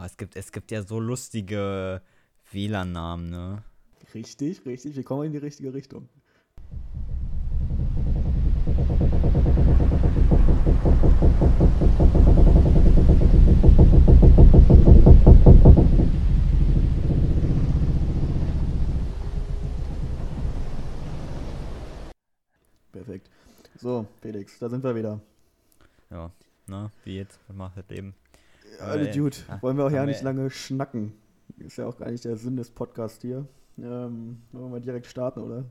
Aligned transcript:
Oh, 0.00 0.04
es 0.04 0.16
gibt, 0.16 0.34
es 0.34 0.50
gibt 0.50 0.70
ja 0.70 0.82
so 0.82 0.98
lustige 0.98 2.00
WLAN-Namen, 2.52 3.28
ne? 3.28 3.62
Richtig, 4.14 4.64
richtig. 4.64 4.96
Wir 4.96 5.04
kommen 5.04 5.26
in 5.26 5.32
die 5.32 5.38
richtige 5.38 5.74
Richtung. 5.74 6.08
Perfekt. 22.92 23.28
So, 23.76 24.06
Felix, 24.22 24.58
da 24.58 24.70
sind 24.70 24.82
wir 24.82 24.94
wieder. 24.94 25.20
Ja, 26.08 26.30
ne? 26.68 26.90
Wie 27.04 27.16
jetzt? 27.16 27.38
Was 27.48 27.56
macht 27.56 27.76
das 27.76 27.88
Leben? 27.90 28.14
Äh, 28.80 29.10
Dude, 29.12 29.36
ah, 29.48 29.58
wollen 29.60 29.76
wir 29.76 29.86
auch 29.86 29.90
ja 29.90 30.06
nicht 30.06 30.22
lange 30.22 30.50
schnacken. 30.50 31.12
Ist 31.58 31.76
ja 31.76 31.86
auch 31.86 31.98
gar 31.98 32.10
nicht 32.10 32.24
der 32.24 32.36
Sinn 32.36 32.56
des 32.56 32.70
Podcasts 32.70 33.20
hier. 33.20 33.46
Ähm, 33.78 34.42
wollen 34.52 34.64
wir 34.64 34.68
mal 34.68 34.80
direkt 34.80 35.06
starten, 35.06 35.40
oder? 35.40 35.64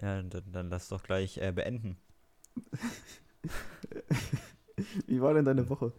Ja, 0.00 0.22
dann, 0.22 0.44
dann 0.52 0.70
lass 0.70 0.88
doch 0.88 1.02
gleich 1.02 1.38
äh, 1.38 1.52
beenden. 1.52 1.96
Wie 5.06 5.20
war 5.20 5.34
denn 5.34 5.44
deine 5.44 5.68
Woche? 5.68 5.92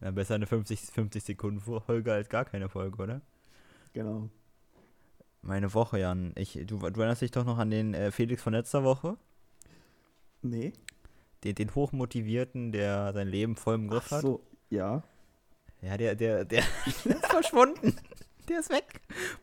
Ja, 0.00 0.10
besser 0.10 0.36
eine 0.36 0.46
50, 0.46 0.80
50 0.80 1.24
Sekunden 1.24 1.60
Folge 1.60 2.12
als 2.12 2.28
gar 2.28 2.44
keine 2.44 2.68
Folge, 2.68 3.02
oder? 3.02 3.20
Genau. 3.92 4.28
Meine 5.42 5.72
Woche, 5.74 5.98
Jan. 5.98 6.32
Ich, 6.36 6.52
du, 6.66 6.78
du 6.78 7.00
erinnerst 7.00 7.22
dich 7.22 7.30
doch 7.30 7.44
noch 7.44 7.58
an 7.58 7.70
den 7.70 7.94
äh, 7.94 8.10
Felix 8.10 8.42
von 8.42 8.52
letzter 8.52 8.84
Woche? 8.84 9.16
Nee. 10.42 10.72
Den, 11.44 11.54
den 11.54 11.74
Hochmotivierten, 11.74 12.72
der 12.72 13.12
sein 13.12 13.28
Leben 13.28 13.56
voll 13.56 13.76
im 13.76 13.88
Griff 13.88 14.06
Ach 14.06 14.12
hat? 14.12 14.22
so, 14.22 14.44
ja. 14.68 15.02
Ja, 15.82 15.96
der, 15.96 16.14
der, 16.14 16.44
der 16.44 16.62
ist 16.86 17.26
verschwunden. 17.26 17.96
Der 18.48 18.60
ist 18.60 18.70
weg. 18.70 19.00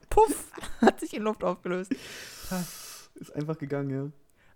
Puff, 0.09 0.51
hat 0.81 0.99
sich 0.99 1.13
in 1.13 1.23
Luft 1.23 1.43
aufgelöst. 1.43 1.93
Ist 3.15 3.31
einfach 3.35 3.57
gegangen, 3.57 3.89
ja. 3.89 4.11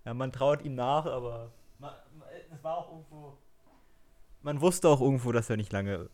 Ja, 0.05 0.13
man 0.13 0.31
traut 0.31 0.63
ihm 0.63 0.75
nach, 0.75 1.05
aber 1.05 1.51
man, 1.79 1.91
es 2.53 2.63
war 2.63 2.77
auch 2.77 2.91
irgendwo. 2.91 3.37
Man 4.41 4.59
wusste 4.61 4.87
auch 4.89 5.01
irgendwo, 5.01 5.31
dass 5.31 5.49
er 5.49 5.57
nicht 5.57 5.71
lange 5.71 6.09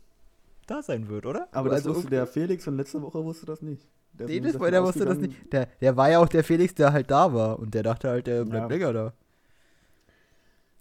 da 0.68 0.82
sein 0.82 1.08
wird, 1.08 1.26
oder? 1.26 1.48
Aber 1.52 1.70
das 1.70 1.80
Also 1.86 1.96
wusste 1.96 2.10
der 2.10 2.28
Felix 2.28 2.68
und 2.68 2.76
letzte 2.78 3.02
Woche 3.02 3.24
wusste 3.24 3.46
das 3.46 3.62
nicht. 3.62 3.88
Der 4.14 4.28
ist 4.28 4.44
das, 4.46 4.54
davon 4.54 4.72
der 4.72 4.84
wusste 4.84 5.06
das 5.06 5.18
nicht. 5.18 5.54
Der, 5.54 5.68
der 5.80 5.96
war 5.96 6.10
ja 6.10 6.20
auch 6.20 6.28
der 6.28 6.44
Felix, 6.44 6.74
der 6.76 6.92
halt 6.92 7.10
da 7.12 7.34
war. 7.34 7.60
Und 7.60 7.74
der 7.74 7.84
dachte 7.84 8.10
halt, 8.10 8.28
der 8.28 8.44
bleibt 8.44 8.70
Ja. 8.72 8.76
länger 8.78 8.94
da. 8.94 9.14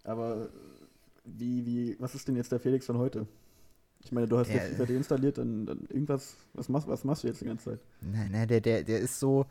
Aber 0.04 0.48
wie, 1.24 1.64
wie, 1.66 1.96
was 2.00 2.14
ist 2.14 2.26
denn 2.28 2.36
jetzt 2.36 2.50
der 2.52 2.60
Felix 2.60 2.86
von 2.86 2.98
heute? 2.98 3.26
Ich 4.06 4.12
meine, 4.12 4.28
du 4.28 4.38
hast 4.38 4.48
Der- 4.48 4.68
jetzt 4.68 4.88
deinstalliert, 4.88 5.36
dann, 5.36 5.66
dann 5.66 5.80
irgendwas, 5.88 6.36
was 6.54 6.68
machst, 6.68 6.86
was 6.86 7.02
machst 7.02 7.24
du 7.24 7.26
jetzt 7.26 7.40
die 7.40 7.46
ganze 7.46 7.70
Zeit? 7.72 7.80
Nein, 8.00 8.30
nein, 8.30 8.46
der, 8.46 8.60
der, 8.60 8.84
der 8.84 9.00
ist 9.00 9.18
so. 9.18 9.46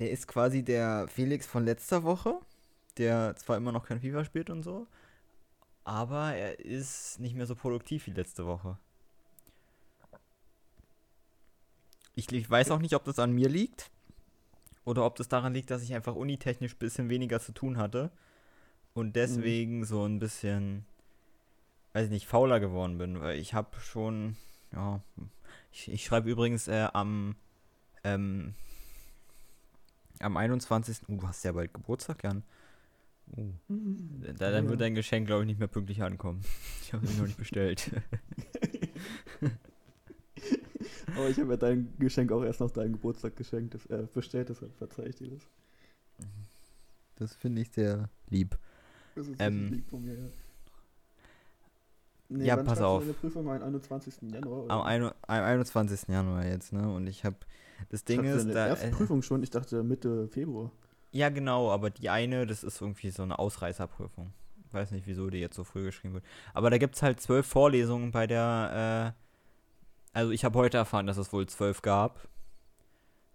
Der 0.00 0.10
ist 0.10 0.26
quasi 0.26 0.64
der 0.64 1.06
Felix 1.06 1.46
von 1.46 1.64
letzter 1.64 2.02
Woche, 2.02 2.34
der 2.98 3.36
zwar 3.36 3.56
immer 3.56 3.70
noch 3.70 3.86
kein 3.86 4.00
FIFA 4.00 4.24
spielt 4.24 4.50
und 4.50 4.64
so, 4.64 4.88
aber 5.84 6.34
er 6.34 6.58
ist 6.58 7.20
nicht 7.20 7.36
mehr 7.36 7.46
so 7.46 7.54
produktiv 7.54 8.08
wie 8.08 8.12
letzte 8.12 8.44
Woche. 8.44 8.76
Ich, 12.16 12.32
ich 12.32 12.50
weiß 12.50 12.72
auch 12.72 12.80
nicht, 12.80 12.94
ob 12.94 13.04
das 13.04 13.18
an 13.20 13.32
mir 13.32 13.48
liegt 13.48 13.90
oder 14.84 15.04
ob 15.04 15.14
das 15.16 15.28
daran 15.28 15.54
liegt, 15.54 15.70
dass 15.70 15.82
ich 15.82 15.94
einfach 15.94 16.16
unitechnisch 16.16 16.74
ein 16.74 16.78
bisschen 16.78 17.08
weniger 17.08 17.38
zu 17.38 17.52
tun 17.52 17.76
hatte 17.76 18.10
und 18.94 19.14
deswegen 19.14 19.84
so 19.84 20.04
ein 20.06 20.18
bisschen, 20.18 20.84
weiß 21.92 22.04
ich 22.06 22.10
nicht, 22.10 22.26
fauler 22.26 22.60
geworden 22.60 22.98
bin, 22.98 23.20
weil 23.20 23.38
ich 23.38 23.54
habe 23.54 23.78
schon, 23.80 24.36
ja, 24.72 25.02
ich, 25.72 25.90
ich 25.90 26.04
schreibe 26.04 26.30
übrigens 26.30 26.68
äh, 26.68 26.88
am, 26.92 27.34
ähm, 28.04 28.54
am 30.20 30.36
21. 30.36 31.08
Uh, 31.08 31.16
du 31.16 31.26
hast 31.28 31.44
ja 31.44 31.52
bald 31.52 31.72
Geburtstag, 31.74 32.22
Jan. 32.24 32.42
Uh, 33.36 33.52
da, 34.38 34.50
dann 34.50 34.64
Ja. 34.64 34.70
wird 34.70 34.80
dein 34.80 34.94
Geschenk, 34.94 35.26
glaube 35.26 35.42
ich, 35.42 35.46
nicht 35.46 35.58
mehr 35.58 35.68
pünktlich 35.68 36.02
ankommen. 36.02 36.42
Ich 36.82 36.92
habe 36.92 37.06
es 37.06 37.16
noch 37.16 37.26
nicht 37.26 37.38
bestellt. 37.38 37.90
Aber 41.16 41.28
ich 41.28 41.38
habe 41.38 41.50
ja 41.50 41.56
dein 41.56 41.92
Geschenk 41.98 42.32
auch 42.32 42.42
erst 42.44 42.60
nach 42.60 42.70
deinem 42.70 42.92
Geburtstag 42.92 43.36
geschenkt, 43.36 43.74
das, 43.74 43.86
äh, 43.86 44.06
bestellt, 44.12 44.48
deshalb 44.48 44.74
verzeih 44.76 45.06
ich 45.06 45.16
dir 45.16 45.30
das. 45.30 45.42
Das 47.16 47.34
finde 47.34 47.62
ich 47.62 47.70
sehr 47.70 48.08
lieb. 48.28 48.56
Das 49.14 49.26
ist 49.28 49.40
Ähm, 49.40 49.72
lieb 49.72 49.88
von 49.90 50.04
mir, 50.04 50.14
ja. 50.14 50.28
Nee, 52.30 52.46
ja, 52.46 52.56
pass 52.56 52.80
auf. 52.80 53.02
Deine 53.02 53.12
Prüfung 53.14 53.48
am 53.50 53.62
21. 53.62 54.14
Januar. 54.32 54.64
oder? 54.64 54.74
Am, 54.74 54.82
ein, 54.82 55.02
am 55.02 55.12
21. 55.26 56.08
Januar 56.08 56.46
jetzt, 56.46 56.72
ne? 56.72 56.88
Und 56.92 57.06
ich 57.08 57.24
habe. 57.24 57.36
Das 57.88 58.04
Ding 58.04 58.22
du 58.22 58.28
ist, 58.28 58.44
deine 58.44 58.54
da. 58.54 58.66
erste 58.68 58.86
Äh, 58.86 58.90
Prüfung 58.90 59.22
schon, 59.22 59.42
ich 59.42 59.50
dachte 59.50 59.82
Mitte 59.82 60.28
Februar. 60.28 60.70
ja, 61.12 61.28
genau, 61.28 61.70
aber 61.70 61.90
die 61.90 62.08
eine, 62.08 62.46
das 62.46 62.62
ist 62.62 62.80
irgendwie 62.80 63.10
so 63.10 63.22
eine 63.24 63.38
Ausreißerprüfung. 63.38 64.32
Weiß 64.70 64.92
nicht, 64.92 65.06
wieso 65.08 65.28
die 65.30 65.38
jetzt 65.38 65.56
so 65.56 65.64
früh 65.64 65.82
geschrieben 65.84 66.14
wird. 66.14 66.24
Aber 66.54 66.70
da 66.70 66.78
gibt 66.78 66.94
es 66.94 67.02
halt 67.02 67.20
zwölf 67.20 67.46
Vorlesungen 67.46 68.12
bei 68.12 68.26
der. 68.28 69.14
Äh, 69.16 70.18
also, 70.18 70.30
ich 70.30 70.44
habe 70.44 70.58
heute 70.58 70.76
erfahren, 70.76 71.06
dass 71.06 71.16
es 71.16 71.32
wohl 71.32 71.46
zwölf 71.48 71.82
gab. 71.82 72.28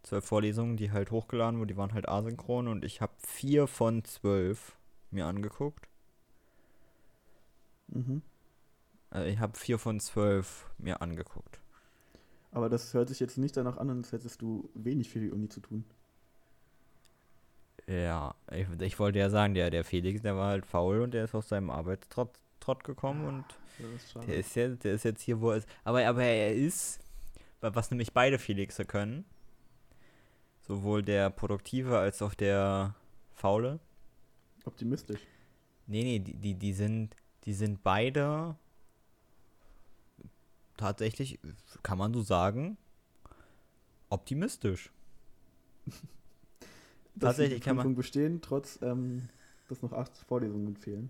Zwölf 0.04 0.24
Vorlesungen, 0.24 0.78
die 0.78 0.92
halt 0.92 1.12
hochgeladen 1.12 1.60
wurden, 1.60 1.68
die 1.68 1.78
waren 1.78 1.94
halt 1.94 2.08
asynchron 2.08 2.68
und 2.70 2.86
ich 2.86 3.02
habe 3.02 3.14
vier 3.18 3.68
von 3.68 4.04
zwölf 4.06 4.78
mir 5.12 5.26
angeguckt. 5.26 5.88
Mhm. 7.88 8.22
Also 9.16 9.28
ich 9.30 9.40
habe 9.40 9.58
vier 9.58 9.80
von 9.80 10.02
zwölf 10.02 10.66
mir 10.78 11.02
angeguckt. 11.02 11.62
Aber 12.52 12.68
das 12.68 12.94
hört 12.94 13.08
sich 13.08 13.22
jetzt 13.22 13.38
nicht 13.38 13.56
danach 13.56 13.78
an, 13.78 13.90
als 13.90 14.12
hättest 14.12 14.42
du 14.42 14.70
wenig 14.74 15.10
für 15.10 15.22
die 15.22 15.32
Uni 15.32 15.48
zu 15.48 15.62
tun. 15.62 15.86
Ja, 17.88 18.36
ich, 18.52 18.68
ich 18.82 19.00
wollte 19.00 19.20
ja 19.20 19.30
sagen, 19.30 19.54
der, 19.54 19.70
der 19.70 19.86
Felix, 19.86 20.22
der 20.22 20.36
war 20.36 20.50
halt 20.50 20.66
faul 20.66 21.00
und 21.02 21.14
der 21.14 21.24
ist 21.24 21.34
aus 21.36 21.48
seinem 21.48 21.70
Arbeitstrott 21.70 22.30
Trott 22.60 22.84
gekommen 22.84 23.26
und 23.26 23.46
ist 23.96 24.16
der 24.28 24.36
ist, 24.36 24.56
jetzt, 24.56 24.84
der 24.84 24.94
ist 24.96 25.04
jetzt 25.04 25.22
hier, 25.22 25.40
wo 25.40 25.52
er 25.52 25.58
ist. 25.58 25.70
Aber, 25.84 26.06
aber 26.06 26.24
er 26.24 26.54
ist, 26.54 27.00
wa- 27.62 27.72
was 27.74 27.92
nämlich 27.92 28.12
beide 28.12 28.38
Felixe 28.40 28.84
können, 28.84 29.24
sowohl 30.68 31.04
der 31.04 31.30
Produktive 31.30 32.00
als 32.00 32.22
auch 32.22 32.34
der 32.34 32.96
Faule. 33.34 33.80
Optimistisch. 34.66 35.22
Nee, 35.88 36.04
nee, 36.04 36.20
die, 36.20 36.34
die, 36.34 36.56
die 36.56 36.74
sind, 36.74 37.16
die 37.44 37.54
sind 37.54 37.82
beide 37.84 38.58
tatsächlich, 40.78 41.40
kann 41.84 41.98
man 41.98 42.14
so 42.14 42.22
sagen, 42.22 42.78
optimistisch. 44.10 44.92
Tatsächlich 47.20 47.60
die 47.62 47.66
kann 47.66 47.78
man- 47.78 47.96
bestehen, 47.96 48.42
trotz, 48.42 48.80
ähm, 48.82 49.30
dass 49.70 49.82
noch 49.82 49.94
acht 49.94 50.12
Vorlesungen 50.28 50.76
fehlen. 50.76 51.10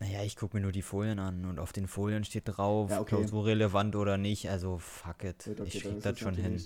Naja, 0.00 0.22
ich 0.22 0.36
gucke 0.36 0.56
mir 0.56 0.62
nur 0.62 0.72
die 0.72 0.82
Folien 0.82 1.18
an 1.18 1.44
und 1.44 1.58
auf 1.58 1.72
den 1.72 1.86
Folien 1.86 2.24
steht 2.24 2.44
drauf, 2.46 2.90
Ja, 2.90 3.00
okay. 3.00 3.16
klausurrelevant 3.16 3.96
oder 3.96 4.16
nicht, 4.16 4.48
also 4.48 4.78
fuck 4.78 5.24
it. 5.24 5.46
Okay, 5.46 5.64
ich 5.66 5.82
krieg 5.82 6.00
das 6.02 6.18
schon 6.18 6.34
hin. 6.34 6.62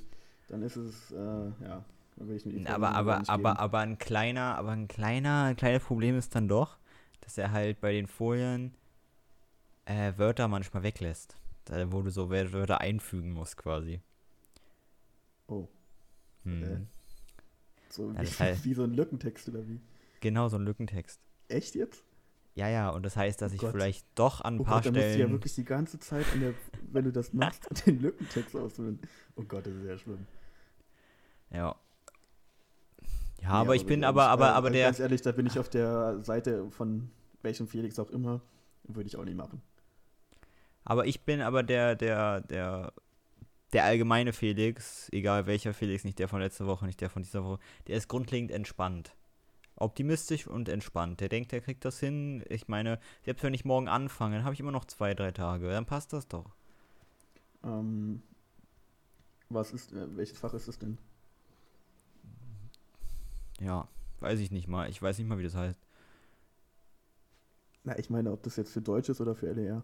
Dann 0.48 0.62
ist 0.62 0.76
es, 0.76 1.10
äh, 1.10 1.16
ja, 1.16 1.84
dann 2.16 2.28
will 2.28 2.36
ich 2.36 2.44
die 2.44 2.66
Aber, 2.68 2.94
aber, 2.94 3.28
aber, 3.28 3.58
aber 3.58 3.78
ein 3.80 3.98
kleiner, 3.98 4.56
aber 4.56 4.70
ein 4.70 4.86
kleiner, 4.86 5.44
ein 5.44 5.56
kleines 5.56 5.82
Problem 5.82 6.16
ist 6.16 6.34
dann 6.36 6.46
doch, 6.46 6.78
dass 7.22 7.36
er 7.38 7.50
halt 7.50 7.80
bei 7.80 7.92
den 7.92 8.06
Folien 8.06 8.74
äh, 9.86 10.12
Wörter 10.16 10.46
manchmal 10.46 10.82
weglässt. 10.84 11.36
Wo 11.68 12.02
du 12.02 12.10
so 12.10 12.30
Wör- 12.30 12.52
Wörter 12.52 12.80
einfügen 12.80 13.32
musst 13.32 13.56
quasi. 13.56 14.00
Oh, 15.46 15.68
Hm. 16.44 16.62
äh. 16.62 16.80
so 17.88 18.10
Ja, 18.12 18.22
wie, 18.22 18.26
heißt- 18.26 18.64
wie 18.64 18.74
so 18.74 18.84
ein 18.84 18.92
Lückentext 18.94 19.48
oder 19.48 19.66
wie? 19.66 19.80
Genau, 20.20 20.48
so 20.48 20.56
ein 20.56 20.64
Lückentext. 20.64 21.20
Echt 21.48 21.74
jetzt? 21.74 22.02
Ja, 22.54 22.68
ja, 22.68 22.90
und 22.90 23.02
das 23.04 23.16
heißt, 23.16 23.42
dass 23.42 23.52
Oh 23.52 23.54
ich 23.56 23.60
Gott. 23.62 23.72
vielleicht 23.72 24.06
doch 24.14 24.40
an 24.40 24.54
ein 24.56 24.60
Oh 24.60 24.64
paar 24.64 24.76
Gott, 24.76 24.86
da 24.86 24.90
musst 24.90 25.02
du 25.02 25.08
ja 25.08 25.14
Stellen. 25.14 25.32
wirklich 25.32 25.54
die 25.56 25.64
ganze 25.64 25.98
Zeit, 25.98 26.24
der, 26.40 26.54
wenn 26.92 27.04
du 27.04 27.12
das 27.12 27.32
machst, 27.32 27.66
den 27.86 28.00
Lückentext 28.00 28.54
ausfüllen. 28.56 29.00
Oh 29.36 29.42
Gott, 29.42 29.66
das 29.66 29.74
ist 29.74 29.82
sehr 29.82 29.98
schlimm. 29.98 30.26
ja. 31.50 31.74
Ja, 33.42 33.50
Nee, 33.50 33.56
aber 33.58 33.74
ich 33.74 33.82
gut, 33.82 33.88
bin 33.88 34.04
aber, 34.04 34.28
aber, 34.28 34.46
äh, 34.46 34.52
aber 34.52 34.70
der. 34.70 34.86
Ganz 34.86 35.00
ehrlich, 35.00 35.20
da 35.20 35.30
bin 35.32 35.44
ich 35.44 35.58
auf 35.58 35.68
der 35.68 36.22
Seite 36.22 36.70
von 36.70 37.10
welchem 37.42 37.68
Felix 37.68 37.98
auch 37.98 38.08
immer. 38.10 38.40
Würde 38.84 39.06
ich 39.06 39.16
auch 39.18 39.24
nicht 39.24 39.36
machen. 39.36 39.60
Aber 40.84 41.06
ich 41.06 41.22
bin 41.22 41.40
aber 41.40 41.62
der, 41.62 41.94
der, 41.94 42.40
der, 42.42 42.92
der 43.72 43.84
allgemeine 43.84 44.32
Felix, 44.32 45.08
egal 45.12 45.46
welcher 45.46 45.74
Felix, 45.74 46.04
nicht 46.04 46.18
der 46.18 46.28
von 46.28 46.40
letzter 46.40 46.66
Woche, 46.66 46.86
nicht 46.86 47.00
der 47.00 47.10
von 47.10 47.22
dieser 47.22 47.44
Woche, 47.44 47.58
der 47.86 47.96
ist 47.96 48.08
grundlegend 48.08 48.50
entspannt. 48.50 49.14
Optimistisch 49.76 50.46
und 50.46 50.68
entspannt. 50.68 51.20
Der 51.20 51.28
denkt, 51.28 51.50
der 51.50 51.60
kriegt 51.60 51.84
das 51.84 51.98
hin. 51.98 52.44
Ich 52.48 52.68
meine, 52.68 53.00
selbst 53.24 53.42
wenn 53.42 53.54
ich 53.54 53.64
morgen 53.64 53.88
anfange, 53.88 54.36
dann 54.36 54.44
habe 54.44 54.54
ich 54.54 54.60
immer 54.60 54.70
noch 54.70 54.84
zwei, 54.84 55.14
drei 55.14 55.32
Tage. 55.32 55.68
Dann 55.68 55.86
passt 55.86 56.12
das 56.12 56.28
doch. 56.28 56.54
Ähm, 57.64 58.22
was 59.48 59.72
ist, 59.72 59.92
äh, 59.92 60.16
welches 60.16 60.38
Fach 60.38 60.54
ist 60.54 60.68
es 60.68 60.78
denn? 60.78 60.98
Ja, 63.60 63.88
weiß 64.20 64.38
ich 64.38 64.50
nicht 64.50 64.68
mal. 64.68 64.88
Ich 64.90 65.02
weiß 65.02 65.18
nicht 65.18 65.26
mal, 65.26 65.38
wie 65.38 65.44
das 65.44 65.56
heißt. 65.56 65.80
Na, 67.84 67.98
ich 67.98 68.10
meine, 68.10 68.30
ob 68.30 68.42
das 68.42 68.56
jetzt 68.56 68.72
für 68.72 68.80
Deutsch 68.80 69.08
ist 69.08 69.20
oder 69.20 69.34
für 69.34 69.52
LER. 69.52 69.82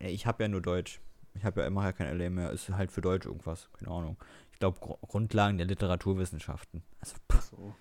Ja, 0.00 0.08
Ich 0.08 0.26
habe 0.26 0.42
ja 0.44 0.48
nur 0.48 0.60
Deutsch. 0.62 1.00
Ich 1.34 1.44
habe 1.44 1.60
ja 1.60 1.66
immer 1.66 1.84
ja 1.84 1.92
kein 1.92 2.16
LA 2.18 2.30
mehr. 2.30 2.50
Ist 2.50 2.68
halt 2.70 2.90
für 2.92 3.00
Deutsch 3.02 3.26
irgendwas. 3.26 3.68
Keine 3.78 3.90
Ahnung. 3.90 4.16
Ich 4.52 4.58
glaube, 4.58 4.78
Gru 4.80 4.96
Grundlagen 5.06 5.58
der 5.58 5.66
Literaturwissenschaften. 5.66 6.82
Also, 7.00 7.16
pff, 7.30 7.40
so. 7.42 7.74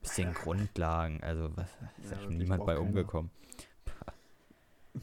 bisschen 0.00 0.32
Grundlagen. 0.32 1.22
Also, 1.22 1.54
was 1.56 1.68
ist 2.02 2.10
Ja, 2.10 2.16
ja 2.16 2.22
schon 2.22 2.36
niemand 2.38 2.64
bei 2.64 2.74
keiner. 2.74 2.86
umgekommen. 2.86 3.30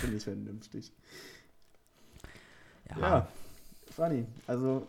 Finde 0.00 0.16
ich 0.16 0.24
vernünftig. 0.24 0.92
Ja. 2.90 2.98
Ja. 2.98 3.28
Funny. 3.90 4.26
Also, 4.46 4.86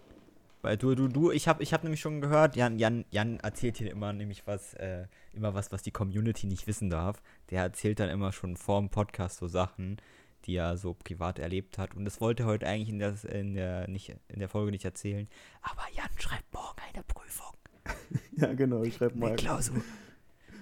Weil 0.61 0.77
du, 0.77 0.95
du, 0.95 1.07
du, 1.07 1.31
ich 1.31 1.47
habe 1.47 1.63
ich 1.63 1.73
hab 1.73 1.83
nämlich 1.83 1.99
schon 2.01 2.21
gehört, 2.21 2.55
Jan, 2.55 2.77
Jan, 2.77 3.03
Jan 3.11 3.39
erzählt 3.39 3.77
hier 3.77 3.91
immer 3.91 4.13
nämlich 4.13 4.45
was, 4.47 4.73
äh, 4.75 5.07
immer 5.33 5.53
was, 5.53 5.71
was 5.71 5.81
die 5.81 5.91
Community 5.91 6.45
nicht 6.47 6.67
wissen 6.67 6.89
darf. 6.89 7.21
Der 7.49 7.63
erzählt 7.63 7.99
dann 7.99 8.09
immer 8.09 8.31
schon 8.31 8.55
vor 8.57 8.79
dem 8.79 8.89
Podcast 8.89 9.37
so 9.39 9.47
Sachen, 9.47 9.97
die 10.45 10.55
er 10.55 10.77
so 10.77 10.93
privat 10.93 11.39
erlebt 11.39 11.77
hat. 11.77 11.95
Und 11.95 12.05
das 12.05 12.21
wollte 12.21 12.43
er 12.43 12.47
heute 12.47 12.67
eigentlich 12.67 12.89
in 12.89 12.99
der, 12.99 13.15
in 13.25 13.53
der, 13.53 13.87
nicht, 13.87 14.15
in 14.27 14.39
der 14.39 14.49
Folge 14.49 14.71
nicht 14.71 14.85
erzählen. 14.85 15.27
Aber 15.61 15.83
Jan 15.95 16.09
schreibt 16.17 16.53
morgen 16.53 16.81
eine 16.93 17.03
Prüfung. 17.03 17.55
ja, 18.37 18.53
genau. 18.53 18.83
Ich 18.83 18.95
schreibe 18.95 19.13
Eine 19.13 19.19
mal 19.21 19.35
Klausur. 19.35 19.81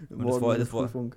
morgen 0.10 0.30
das 0.30 0.44
eine 0.44 0.58
das 0.60 0.70
Prüfung. 0.70 1.16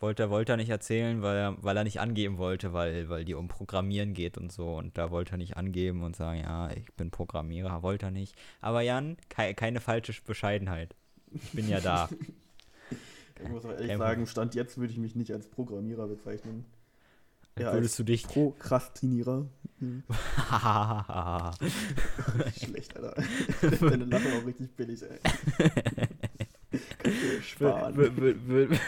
Wollte, 0.00 0.30
wollte 0.30 0.54
er 0.54 0.56
nicht 0.56 0.70
erzählen, 0.70 1.22
weil 1.22 1.36
er, 1.36 1.62
weil 1.62 1.76
er 1.76 1.84
nicht 1.84 2.00
angeben 2.00 2.36
wollte, 2.36 2.72
weil, 2.72 3.08
weil 3.08 3.24
die 3.24 3.34
um 3.34 3.46
Programmieren 3.46 4.14
geht 4.14 4.36
und 4.36 4.50
so. 4.50 4.74
Und 4.74 4.98
da 4.98 5.12
wollte 5.12 5.32
er 5.34 5.38
nicht 5.38 5.56
angeben 5.56 6.02
und 6.02 6.16
sagen, 6.16 6.40
ja, 6.40 6.70
ich 6.72 6.92
bin 6.94 7.12
Programmierer, 7.12 7.84
wollte 7.84 8.06
er 8.06 8.10
nicht. 8.10 8.34
Aber 8.60 8.80
Jan, 8.80 9.16
kei, 9.28 9.54
keine 9.54 9.80
falsche 9.80 10.12
Bescheidenheit. 10.26 10.96
Ich 11.30 11.52
bin 11.52 11.68
ja 11.68 11.80
da. 11.80 12.08
Ich 13.42 13.48
muss 13.48 13.64
auch 13.64 13.70
ehrlich 13.70 13.96
sagen, 13.96 14.26
Stand 14.26 14.54
jetzt 14.54 14.78
würde 14.78 14.92
ich 14.92 14.98
mich 14.98 15.16
nicht 15.16 15.32
als 15.32 15.48
Programmierer 15.48 16.06
bezeichnen. 16.06 16.64
Ja, 17.58 17.72
Würdest 17.74 17.98
du 17.98 18.04
dich. 18.04 18.26
Prokrastinierer. 18.26 19.46
Hm. 19.78 20.02
Schlecht, 22.64 22.96
Alter. 22.96 23.14
Deine 23.80 24.04
Lache 24.06 24.24
war 24.32 24.38
auch 24.40 24.46
richtig 24.46 24.74
billig, 24.74 25.02
ey. 25.02 25.18
Kannst 26.98 27.22
du 27.22 27.28
dir 27.28 27.42
sparen. 27.42 27.94
Wür- 27.96 28.16
wür- 28.16 28.36
wür- 28.48 28.78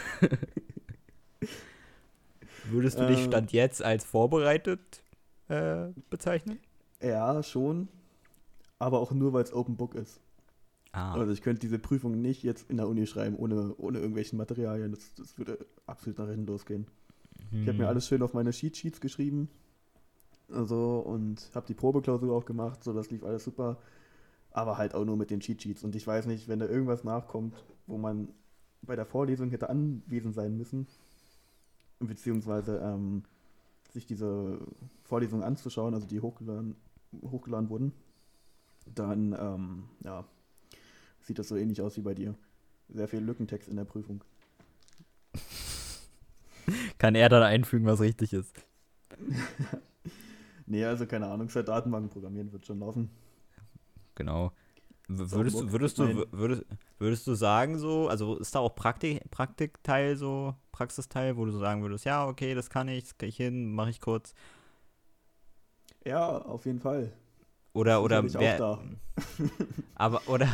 Würdest 2.71 2.99
du 2.99 3.07
dich 3.07 3.19
Ähm. 3.21 3.27
Stand 3.27 3.53
jetzt 3.53 3.83
als 3.83 4.05
vorbereitet 4.05 5.03
äh, 5.49 5.89
bezeichnen? 6.09 6.59
Ja, 7.03 7.43
schon. 7.43 7.89
Aber 8.79 9.01
auch 9.01 9.13
nur, 9.13 9.35
weil 9.35 9.45
es 9.45 9.53
Open 9.53 9.77
Book 9.77 9.95
ist. 9.95 10.21
Ah, 10.93 11.13
Also 11.15 11.33
ich 11.33 11.43
könnte 11.43 11.61
diese 11.61 11.79
Prüfung 11.79 12.23
nicht 12.23 12.43
jetzt 12.43 12.71
in 12.71 12.79
der 12.79 12.89
Uni 12.89 13.07
schreiben, 13.07 13.37
ohne, 13.37 13.75
ohne 13.77 13.99
irgendwelchen 13.99 14.39
Materialien. 14.39 14.93
Das, 14.93 15.13
das 15.15 15.37
würde 15.37 15.59
absolut 15.87 16.19
nach 16.19 16.29
hinten 16.29 16.47
losgehen. 16.47 16.87
Ich 17.51 17.69
habe 17.69 17.79
mir 17.79 17.85
hm. 17.85 17.91
alles 17.91 18.07
schön 18.07 18.23
auf 18.23 18.35
meine 18.35 18.51
Cheat 18.51 18.77
Sheets 18.77 19.01
geschrieben. 19.01 19.49
Also 20.53 20.99
und 20.99 21.51
habe 21.55 21.67
die 21.67 21.75
Probeklausur 21.75 22.35
auch 22.35 22.45
gemacht, 22.45 22.85
so 22.85 22.93
das 22.93 23.11
lief 23.11 23.25
alles 23.25 23.45
super. 23.45 23.79
Aber 24.51 24.79
halt 24.79 24.95
auch 24.95 25.05
nur 25.05 25.17
mit 25.17 25.31
den 25.31 25.41
Cheat 25.41 25.63
Sheets. 25.63 25.85
Und 25.85 25.97
ich 25.97 26.07
weiß 26.07 26.27
nicht, 26.27 26.49
wenn 26.49 26.59
da 26.59 26.67
irgendwas 26.67 27.05
nachkommt, 27.05 27.55
wo 27.87 27.99
man 27.99 28.29
bei 28.83 28.97
der 28.97 29.07
Vorlesung 29.07 29.51
hätte 29.51 29.71
anwesend 29.71 30.35
sein 30.35 30.57
müssen, 30.57 30.87
beziehungsweise 31.99 32.79
ähm, 32.79 33.25
sich 33.93 34.07
diese 34.07 34.59
Vorlesung 35.05 35.43
anzuschauen, 35.43 35.95
also 35.95 36.07
die 36.07 36.21
hochgeladen, 36.21 36.77
hochgeladen 37.23 37.71
wurden, 37.71 37.93
dann 38.95 39.35
ähm, 39.39 39.85
ja, 40.05 40.25
sieht 41.21 41.39
das 41.39 41.49
so 41.49 41.57
ähnlich 41.57 41.81
aus 41.81 41.97
wie 41.97 42.03
bei 42.03 42.15
dir. 42.15 42.35
Sehr 42.89 43.09
viel 43.09 43.21
Lückentext 43.21 43.69
in 43.69 43.77
der 43.77 43.85
Prüfung. 43.85 44.23
Kann 46.99 47.15
er 47.15 47.29
dann 47.29 47.43
einfügen, 47.43 47.87
was 47.87 48.01
richtig 48.01 48.33
ist? 48.33 48.55
Nee, 50.67 50.85
also 50.85 51.07
keine 51.07 51.27
Ahnung, 51.29 51.49
seit 51.49 51.69
Datenbanken 51.69 52.11
programmieren 52.11 52.53
wird 52.53 52.67
schon 52.67 52.81
laufen. 52.81 53.11
Genau. 54.15 54.53
So, 55.09 55.31
Würdest, 55.33 55.61
du- 55.61 55.73
würdest, 55.73 55.99
du, 55.99 56.27
würdest, 56.33 56.65
würdest 56.99 57.27
du 57.27 57.35
sagen, 57.35 57.79
so, 57.79 58.09
also 58.09 58.39
ist 58.39 58.55
da 58.55 58.61
auch 58.61 58.75
Praktik, 58.75 59.31
Praktikteil, 59.31 60.17
so 60.17 60.55
Praxisteil, 60.73 61.37
wo 61.37 61.45
du 61.47 61.53
so 61.53 61.61
sagen 61.61 61.83
würdest, 61.83 62.05
ja, 62.07 62.27
okay, 62.29 62.55
das 62.55 62.71
kann 62.71 62.89
ich, 62.89 63.05
das 63.05 63.19
krieg 63.19 63.31
ich 63.31 63.37
hin, 63.37 63.73
mache 63.75 63.91
ich 63.91 64.01
kurz. 64.01 64.35
Ja, 66.05 66.39
auf 66.39 66.67
jeden 66.67 66.81
Fall. 66.81 67.13
Oder, 67.73 68.03
oder, 68.03 68.23
wer, 68.39 68.57
da. 68.61 68.85
aber, 69.95 70.23
oder, 70.29 70.49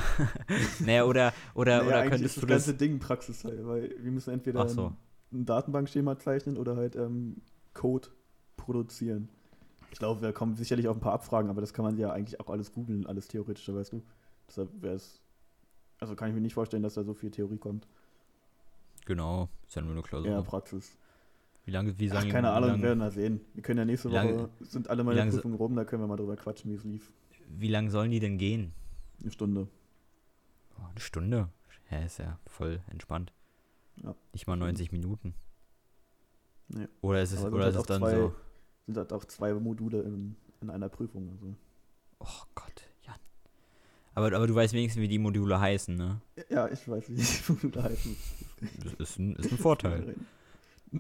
naja, 0.84 1.04
oder, 1.04 1.34
oder, 1.54 1.86
Naja, 1.86 2.02
oder 2.02 2.02
könntest 2.02 2.36
ist 2.36 2.42
du 2.42 2.42
das 2.42 2.46
das, 2.46 2.66
ganze 2.66 2.74
Ding 2.74 2.98
Praxisteil, 2.98 3.66
weil 3.66 3.94
wir 3.98 4.10
müssen 4.12 4.32
entweder 4.32 4.60
Ach 4.60 4.68
so. 4.68 4.92
Ein, 5.32 5.44
Datenbankschema 5.44 6.18
zeichnen 6.18 6.56
oder 6.56 6.76
halt 6.76 6.96
ähm, 6.96 7.42
Code 7.74 8.08
produzieren. 8.56 9.28
Ich 9.92 9.98
glaube, 9.98 10.20
wir 10.22 10.32
kommen 10.32 10.54
sicherlich 10.54 10.86
auf 10.88 10.96
ein 10.96 11.00
paar 11.00 11.12
Abfragen, 11.14 11.50
aber 11.50 11.60
das 11.60 11.74
kann 11.74 11.84
man 11.84 11.96
ja 11.96 12.12
eigentlich 12.12 12.38
auch 12.40 12.48
alles 12.50 12.72
googeln, 12.72 13.06
alles 13.06 13.28
theoretische, 13.28 13.74
weißt 13.74 13.92
du. 13.94 14.02
Deshalb 14.48 14.70
wäre 14.82 14.94
es. 14.94 15.20
Also 15.98 16.14
kann 16.14 16.28
ich 16.28 16.34
mir 16.34 16.40
nicht 16.40 16.54
vorstellen, 16.54 16.82
dass 16.82 16.94
da 16.94 17.02
so 17.04 17.12
viel 17.14 17.30
Theorie 17.30 17.58
kommt. 17.58 17.86
genau, 19.04 19.48
ist 19.66 19.74
ja 19.76 19.82
nur 19.82 19.92
eine 19.92 20.02
Klausur. 20.02 20.30
Eher 20.30 20.42
Praxis. 20.42 20.96
Wie 21.64 21.72
lange, 21.72 21.98
wie 21.98 22.10
Ach, 22.10 22.14
sagen 22.14 22.30
keine 22.30 22.48
wie 22.48 22.52
Ahnung, 22.52 22.76
wir 22.76 22.82
werden 22.82 22.98
mal 23.00 23.10
sehen. 23.10 23.40
Wir 23.54 23.62
können 23.62 23.78
ja 23.78 23.84
nächste 23.84 24.08
lange- 24.08 24.34
Woche, 24.44 24.50
sind 24.60 24.88
alle 24.88 25.04
meine 25.04 25.18
lange 25.18 25.30
Prüfungen 25.32 25.56
rum, 25.56 25.76
da 25.76 25.84
können 25.84 26.02
wir 26.02 26.06
mal 26.06 26.16
drüber 26.16 26.36
quatschen, 26.36 26.70
wie 26.70 26.74
es 26.76 26.84
lief. 26.84 27.12
wie 27.48 27.68
lang 27.68 27.90
sollen 27.90 28.10
die 28.10 28.20
denn 28.20 28.38
gehen? 28.38 28.72
Eine 29.20 29.30
Stunde. 29.32 29.68
Oh, 30.78 30.84
eine 30.88 31.00
Stunde? 31.00 31.48
Ja, 31.90 31.98
ist 31.98 32.18
ja 32.18 32.38
voll 32.46 32.80
entspannt. 32.88 33.32
Ja. 34.02 34.14
Nicht 34.32 34.46
mal 34.46 34.56
90 34.56 34.92
Minuten. 34.92 35.34
Nee. 36.68 36.86
Oder 37.00 37.22
ist 37.22 37.32
es, 37.32 37.44
oder 37.44 37.68
ist 37.68 37.76
es 37.76 37.82
dann 37.84 38.00
zwei- 38.00 38.14
so, 38.14 38.34
Sind 38.86 38.96
halt 38.96 39.12
auch 39.12 39.24
zwei 39.24 39.52
Module 39.54 40.02
in, 40.02 40.36
in 40.60 40.70
einer 40.70 40.88
Prüfung. 40.88 41.28
Also. 41.32 41.54
oh 42.20 42.44
Gott, 42.54 42.82
Jan. 43.02 43.16
Aber, 44.14 44.26
aber 44.36 44.46
du 44.46 44.54
weißt 44.54 44.72
wenigstens, 44.74 45.02
wie 45.02 45.08
die 45.08 45.18
Module 45.18 45.60
heißen, 45.60 45.94
ne? 45.96 46.20
Ja, 46.48 46.68
ich 46.68 46.86
weiß 46.88 47.04
wie 47.08 47.52
Module 47.52 47.82
heißen. 47.82 48.16
Das 48.84 48.94
ist 48.94 49.18
ein, 49.18 49.34
ist 49.36 49.50
ein 49.52 49.58
Vorteil. 49.58 50.14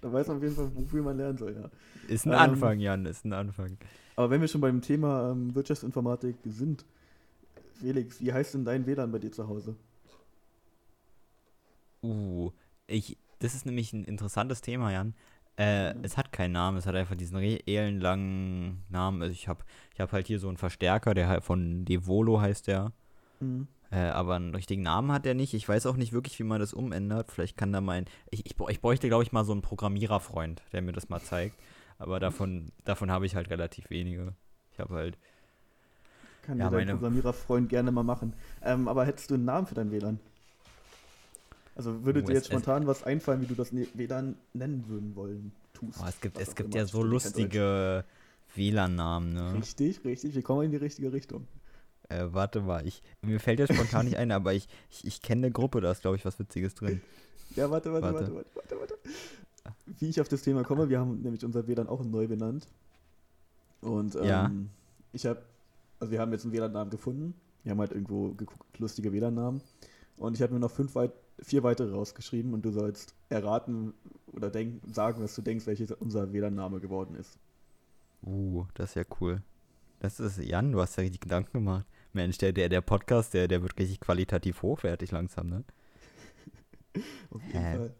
da 0.00 0.12
weiß 0.12 0.28
man 0.28 0.36
auf 0.38 0.42
jeden 0.42 0.54
Fall, 0.54 0.70
wofür 0.74 1.02
man 1.02 1.16
lernen 1.16 1.38
soll, 1.38 1.54
ja. 1.54 1.70
Ist 2.08 2.26
ein 2.26 2.32
Ähm, 2.32 2.38
Anfang, 2.38 2.78
Jan, 2.80 3.06
ist 3.06 3.24
ein 3.24 3.32
Anfang. 3.32 3.76
Aber 4.16 4.30
wenn 4.30 4.40
wir 4.40 4.48
schon 4.48 4.60
beim 4.60 4.80
Thema 4.80 5.30
ähm, 5.30 5.54
Wirtschaftsinformatik 5.54 6.36
sind, 6.44 6.84
Felix, 7.74 8.20
wie 8.20 8.32
heißt 8.32 8.54
denn 8.54 8.64
dein 8.64 8.86
WLAN 8.86 9.10
bei 9.12 9.18
dir 9.18 9.32
zu 9.32 9.46
Hause? 9.48 9.76
Uh, 12.02 12.50
ich, 12.86 13.16
das 13.38 13.54
ist 13.54 13.66
nämlich 13.66 13.92
ein 13.92 14.04
interessantes 14.04 14.60
Thema, 14.60 14.90
Jan. 14.92 15.14
Äh, 15.56 15.94
Mhm. 15.94 16.04
Es 16.04 16.16
hat 16.16 16.32
keinen 16.32 16.52
Namen, 16.52 16.78
es 16.78 16.86
hat 16.86 16.94
einfach 16.94 17.14
diesen 17.14 17.36
ellenlangen 17.38 18.82
Namen. 18.88 19.22
Also 19.22 19.32
ich 19.32 19.48
habe 19.48 19.64
ich 19.94 20.00
hab 20.00 20.12
halt 20.12 20.26
hier 20.26 20.38
so 20.38 20.48
einen 20.48 20.56
Verstärker, 20.56 21.14
der 21.14 21.28
halt 21.28 21.44
von 21.44 21.84
Devolo 21.84 22.40
heißt 22.40 22.66
der. 22.68 22.92
Mhm. 23.40 23.68
Äh, 23.90 23.98
aber 24.08 24.36
einen 24.36 24.54
richtigen 24.54 24.82
Namen 24.82 25.12
hat 25.12 25.26
er 25.26 25.34
nicht. 25.34 25.52
Ich 25.52 25.68
weiß 25.68 25.84
auch 25.86 25.96
nicht 25.96 26.12
wirklich, 26.14 26.38
wie 26.38 26.44
man 26.44 26.58
das 26.60 26.72
umändert. 26.72 27.30
Vielleicht 27.30 27.58
kann 27.58 27.72
da 27.72 27.82
mein. 27.82 28.06
Ich, 28.30 28.46
ich, 28.46 28.54
ich 28.68 28.80
bräuchte, 28.80 29.08
glaube 29.08 29.22
ich, 29.24 29.32
mal 29.32 29.44
so 29.44 29.52
einen 29.52 29.60
Programmiererfreund, 29.60 30.62
der 30.72 30.80
mir 30.80 30.92
das 30.92 31.10
mal 31.10 31.20
zeigt. 31.20 31.56
Aber 31.98 32.18
davon, 32.18 32.72
davon 32.84 33.10
habe 33.10 33.26
ich 33.26 33.36
halt 33.36 33.50
relativ 33.50 33.90
wenige. 33.90 34.34
Ich 34.72 34.80
habe 34.80 34.94
halt. 34.94 35.18
Kann 36.40 36.58
Ja, 36.58 36.64
dir 36.70 36.70
dein 36.78 36.86
meine- 36.86 36.92
Programmiererfreund 36.98 37.68
gerne 37.68 37.92
mal 37.92 38.02
machen. 38.02 38.32
Ähm, 38.62 38.88
aber 38.88 39.04
hättest 39.04 39.30
du 39.30 39.34
einen 39.34 39.44
Namen 39.44 39.66
für 39.66 39.74
dein 39.74 39.90
WLAN? 39.92 40.18
Also 41.74 42.04
würde 42.04 42.22
dir 42.22 42.34
jetzt 42.34 42.48
spontan 42.48 42.86
was 42.86 43.02
einfallen, 43.02 43.40
wie 43.40 43.46
du 43.46 43.54
das 43.54 43.72
ne- 43.72 43.88
WLAN 43.94 44.36
nennen 44.52 44.84
würden 44.88 45.16
wollen, 45.16 45.52
tust? 45.72 45.98
Oh, 46.02 46.06
es 46.06 46.20
gibt, 46.20 46.38
es 46.38 46.54
gibt 46.54 46.74
ja 46.74 46.84
so 46.86 47.02
lustige 47.02 48.04
WLAN-Namen, 48.54 49.32
ne? 49.32 49.54
Richtig, 49.54 50.04
richtig. 50.04 50.34
Wir 50.34 50.42
kommen 50.42 50.64
in 50.64 50.70
die 50.70 50.76
richtige 50.76 51.12
Richtung. 51.12 51.46
Äh, 52.10 52.26
warte 52.32 52.60
mal, 52.60 52.86
ich, 52.86 53.02
mir 53.22 53.40
fällt 53.40 53.58
jetzt 53.58 53.72
spontan 53.74 54.04
nicht 54.04 54.16
ein, 54.18 54.30
aber 54.32 54.52
ich, 54.52 54.68
ich, 54.90 55.06
ich 55.06 55.22
kenne 55.22 55.46
eine 55.46 55.52
Gruppe, 55.52 55.80
da 55.80 55.90
ist, 55.90 56.02
glaube 56.02 56.16
ich, 56.16 56.24
was 56.26 56.38
Witziges 56.38 56.74
drin. 56.74 57.00
Ja, 57.56 57.70
warte, 57.70 57.90
warte, 57.92 58.12
Warte. 58.12 58.34
warte, 58.34 58.34
warte, 58.34 58.50
warte, 58.54 58.78
warte. 58.80 58.94
Wie 59.98 60.08
ich 60.08 60.20
auf 60.20 60.28
das 60.28 60.42
Thema 60.42 60.64
komme, 60.64 60.88
wir 60.90 60.98
haben 61.00 61.22
nämlich 61.22 61.44
unser 61.44 61.66
WLAN 61.66 61.86
auch 61.88 62.04
neu 62.04 62.26
benannt. 62.26 62.66
Und 63.80 64.14
ähm, 64.16 64.24
Ja. 64.24 64.50
ich 65.12 65.24
habe, 65.26 65.40
also 66.00 66.12
wir 66.12 66.20
haben 66.20 66.32
jetzt 66.32 66.44
einen 66.44 66.52
WLAN-Namen 66.52 66.90
gefunden. 66.90 67.34
Wir 67.64 67.70
haben 67.72 67.80
halt 67.80 67.92
irgendwo 67.92 68.28
geguckt, 68.32 68.78
lustige 68.78 69.12
WLAN-Namen. 69.12 69.60
Und 70.18 70.34
ich 70.34 70.42
habe 70.42 70.52
mir 70.52 70.60
noch 70.60 70.70
fünf 70.70 70.94
weit, 70.94 71.12
vier 71.40 71.62
weitere 71.62 71.92
rausgeschrieben 71.92 72.54
und 72.54 72.64
du 72.64 72.70
sollst 72.70 73.14
erraten 73.28 73.94
oder 74.32 74.50
denk, 74.50 74.80
sagen, 74.92 75.22
was 75.22 75.34
du 75.34 75.42
denkst, 75.42 75.66
welches 75.66 75.92
unser 75.92 76.32
WLAN-Name 76.32 76.80
geworden 76.80 77.16
ist. 77.16 77.38
Uh, 78.24 78.66
das 78.74 78.90
ist 78.90 78.94
ja 78.96 79.04
cool. 79.20 79.42
Das 80.00 80.20
ist, 80.20 80.38
Jan, 80.38 80.72
du 80.72 80.80
hast 80.80 80.96
ja 80.96 81.02
richtig 81.02 81.20
Gedanken 81.20 81.52
gemacht. 81.52 81.86
Mensch, 82.12 82.38
der, 82.38 82.52
der, 82.52 82.68
der 82.68 82.80
Podcast, 82.80 83.34
der, 83.34 83.48
der 83.48 83.62
wird 83.62 83.78
richtig 83.78 84.00
qualitativ 84.00 84.62
hochwertig 84.62 85.10
langsam, 85.12 85.48
ne? 85.48 85.64
Auf 87.30 87.42
jeden 87.46 87.60
Hä? 87.60 87.76
Fall. 87.76 87.94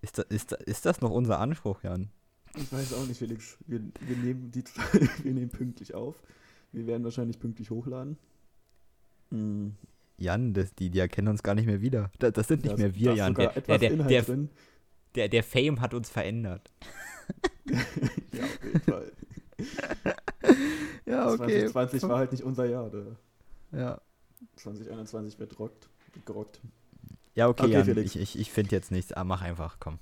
Ist, 0.00 0.18
da, 0.18 0.22
ist, 0.22 0.52
da, 0.52 0.56
ist 0.56 0.84
das 0.84 1.00
noch 1.00 1.10
unser 1.10 1.38
Anspruch, 1.38 1.82
Jan? 1.82 2.10
Ich 2.56 2.72
weiß 2.72 2.94
auch 2.94 3.06
nicht, 3.06 3.18
Felix. 3.18 3.56
Wir, 3.66 3.80
wir, 4.00 4.16
nehmen 4.16 4.50
die, 4.50 4.64
wir 5.22 5.32
nehmen 5.32 5.50
pünktlich 5.50 5.94
auf. 5.94 6.22
Wir 6.72 6.86
werden 6.86 7.04
wahrscheinlich 7.04 7.38
pünktlich 7.38 7.70
hochladen. 7.70 8.18
Mm. 9.30 9.70
Jan, 10.18 10.52
das, 10.54 10.74
die, 10.74 10.90
die 10.90 10.98
erkennen 10.98 11.28
uns 11.28 11.42
gar 11.42 11.54
nicht 11.54 11.66
mehr 11.66 11.80
wieder. 11.80 12.10
Das, 12.18 12.32
das 12.32 12.48
sind 12.48 12.62
nicht 12.62 12.70
Da 12.72 12.74
ist- 12.74 12.80
mehr 12.80 12.94
wir, 12.94 13.14
Jan. 13.14 13.32
sogar 13.34 13.46
Der, 13.48 13.56
etwas 13.56 13.66
der, 13.66 13.78
der, 13.78 13.90
Inhalt 13.92 14.10
der, 14.10 14.22
drin. 14.22 14.50
der, 15.14 15.28
der 15.28 15.42
Fame 15.42 15.80
hat 15.80 15.94
uns 15.94 16.08
verändert. 16.10 16.70
Ja, 18.32 18.44
okay. 18.44 18.66
jeden 18.66 18.80
Fall. 18.80 19.12
ja, 21.06 21.28
okay. 21.30 21.66
2020 21.68 22.02
war 22.08 22.18
halt 22.18 22.32
nicht 22.32 22.42
unser 22.42 22.64
Jahr. 22.66 22.90
Da. 22.90 23.78
Ja. 23.78 24.00
2021 24.56 25.38
wird 25.38 25.58
rockt, 25.58 25.88
gerockt. 26.24 26.60
Ja, 27.34 27.48
okay, 27.48 27.62
Okay, 27.64 27.72
Jan, 27.72 27.84
Felix. 27.84 28.14
ich, 28.16 28.20
ich, 28.22 28.38
ich 28.38 28.50
finde 28.50 28.74
jetzt 28.74 28.90
nichts. 28.90 29.12
Ah, 29.12 29.24
mach 29.24 29.42
einfach, 29.42 29.76
komm. 29.80 29.98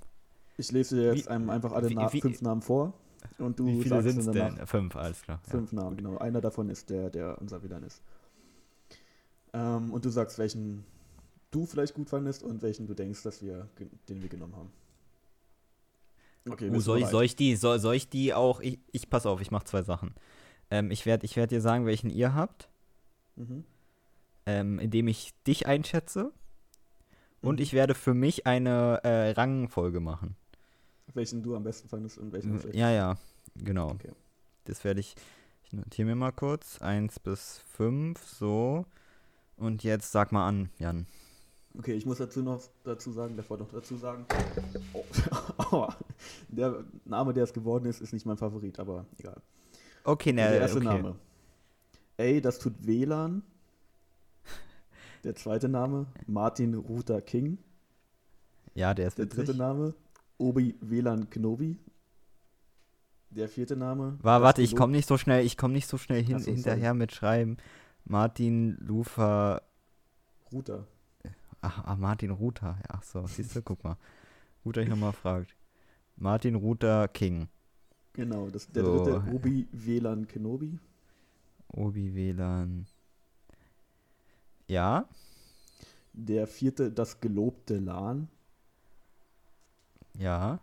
Ich 0.56 0.72
lese 0.72 0.96
dir 0.96 1.14
jetzt 1.14 1.26
Wie- 1.26 1.30
einem 1.30 1.50
einfach 1.50 1.72
alle 1.72 1.88
wie- 1.90 1.94
Na 1.94 2.12
wie- 2.12 2.20
fünf 2.20 2.40
Namen 2.42 2.62
vor 2.62 2.94
und 3.38 3.58
du 3.58 3.66
Wie 3.66 3.82
viele 3.82 4.02
sagst 4.02 4.34
denn? 4.34 4.66
Fünf, 4.66 4.96
alles 4.96 5.22
klar. 5.22 5.40
Ja. 5.46 5.50
fünf 5.50 5.72
Namen, 5.72 5.96
genau. 5.96 6.18
Einer 6.18 6.40
davon 6.40 6.68
ist 6.70 6.90
der, 6.90 7.10
der 7.10 7.38
unser 7.40 7.62
WLAN 7.62 7.82
ist. 7.84 8.02
Ähm, 9.52 9.92
und 9.92 10.04
du 10.04 10.10
sagst, 10.10 10.38
welchen 10.38 10.84
du 11.50 11.66
vielleicht 11.66 11.94
gut 11.94 12.08
fandest 12.10 12.42
und 12.42 12.62
welchen 12.62 12.86
du 12.86 12.94
denkst, 12.94 13.22
dass 13.22 13.42
wir, 13.42 13.68
den 14.08 14.22
wir 14.22 14.28
genommen 14.28 14.56
haben. 14.56 14.70
Okay, 16.48 16.70
Uh, 16.70 16.80
soll, 16.80 17.00
ich, 17.00 17.08
soll, 17.08 17.24
ich 17.24 17.36
die, 17.36 17.54
soll, 17.56 17.78
soll 17.78 17.94
ich 17.94 18.08
die 18.08 18.32
auch? 18.34 18.60
Ich, 18.60 18.78
ich 18.92 19.10
pass 19.10 19.26
auf, 19.26 19.40
ich 19.40 19.50
mache 19.50 19.64
zwei 19.64 19.82
Sachen. 19.82 20.14
Ähm, 20.70 20.90
ich 20.90 21.04
werde 21.04 21.26
ich 21.26 21.36
werd 21.36 21.50
dir 21.50 21.60
sagen, 21.60 21.86
welchen 21.86 22.10
ihr 22.10 22.34
habt, 22.34 22.68
Mhm. 23.36 23.64
ähm, 24.46 24.78
indem 24.78 25.08
ich 25.08 25.34
dich 25.46 25.66
einschätze. 25.66 26.32
Und 27.42 27.56
Mhm. 27.56 27.62
ich 27.62 27.72
werde 27.72 27.94
für 27.94 28.14
mich 28.14 28.46
eine 28.46 29.00
äh, 29.02 29.30
Rangfolge 29.30 30.00
machen. 30.00 30.36
Welchen 31.14 31.42
du 31.42 31.56
am 31.56 31.64
besten 31.64 31.88
fandest 31.88 32.18
und 32.18 32.32
welchen 32.32 32.60
du 32.60 32.68
Ja, 32.70 32.90
ja, 32.90 33.16
genau. 33.56 33.90
Okay. 33.90 34.12
Das 34.64 34.84
werde 34.84 35.00
ich. 35.00 35.14
Ich 35.64 35.72
notiere 35.72 36.06
mir 36.06 36.14
mal 36.16 36.32
kurz. 36.32 36.80
Eins 36.80 37.18
bis 37.18 37.58
fünf, 37.66 38.24
so. 38.26 38.86
Und 39.60 39.84
jetzt 39.84 40.10
sag 40.10 40.32
mal 40.32 40.48
an, 40.48 40.70
Jan. 40.78 41.06
Okay, 41.78 41.92
ich 41.92 42.06
muss 42.06 42.18
dazu 42.18 42.42
noch 42.42 42.62
dazu 42.82 43.12
sagen, 43.12 43.36
davor 43.36 43.58
noch 43.58 43.70
dazu 43.70 43.96
sagen. 43.96 44.26
Oh, 44.92 45.04
aua. 45.76 45.96
der 46.48 46.84
Name, 47.04 47.32
der 47.32 47.44
es 47.44 47.52
geworden 47.52 47.84
ist, 47.84 48.00
ist 48.00 48.12
nicht 48.12 48.26
mein 48.26 48.36
Favorit, 48.36 48.78
aber 48.80 49.06
egal. 49.18 49.40
Okay, 50.02 50.32
ne, 50.32 50.48
der 50.48 50.60
erste 50.62 50.78
okay. 50.78 50.86
Name. 50.86 51.16
Ey, 52.16 52.40
das 52.40 52.58
tut 52.58 52.74
WLAN. 52.86 53.42
Der 55.22 55.34
zweite 55.34 55.68
Name, 55.68 56.06
Martin 56.26 56.74
Ruther 56.74 57.20
King. 57.20 57.58
Ja, 58.74 58.94
der 58.94 59.08
ist 59.08 59.18
Der 59.18 59.26
dritte 59.26 59.48
witzig. 59.48 59.58
Name, 59.58 59.94
Obi 60.38 60.74
WLAN 60.80 61.28
Kenobi. 61.28 61.78
Der 63.30 63.48
vierte 63.48 63.76
Name. 63.76 64.18
War, 64.22 64.42
warte, 64.42 64.62
ich 64.62 64.74
komme 64.74 64.92
nicht 64.92 65.06
so 65.06 65.18
schnell, 65.18 65.44
ich 65.44 65.56
komme 65.56 65.74
nicht 65.74 65.86
so 65.86 65.98
schnell 65.98 66.22
hin, 66.22 66.38
so, 66.38 66.44
sorry. 66.44 66.56
hinterher 66.56 66.94
mit 66.94 67.12
Schreiben. 67.12 67.58
Martin 68.04 68.76
Lufer, 68.80 69.62
Ruther. 70.52 70.86
ach, 71.60 71.82
ach 71.84 71.96
Martin 71.96 72.30
Ruther, 72.30 72.78
ach 72.88 73.02
so, 73.02 73.26
siehst 73.26 73.54
du, 73.56 73.62
guck 73.62 73.82
mal. 73.84 73.96
Gut, 74.64 74.76
dass 74.76 74.84
ich 74.84 74.90
nochmal 74.90 75.12
fragt. 75.12 75.56
Martin 76.16 76.54
Ruther 76.54 77.08
King, 77.08 77.48
Genau, 78.12 78.48
das, 78.50 78.70
der 78.70 78.84
So. 78.84 78.92
dritte, 78.92 79.22
Obi 79.32 79.68
WLAN 79.72 80.26
Kenobi. 80.28 80.78
Obi 81.68 82.14
WLAN. 82.14 82.86
Ja, 84.68 85.08
Der 86.12 86.46
vierte, 86.46 86.92
das 86.92 87.20
gelobte 87.20 87.78
LAN. 87.78 88.28
ja, 90.18 90.60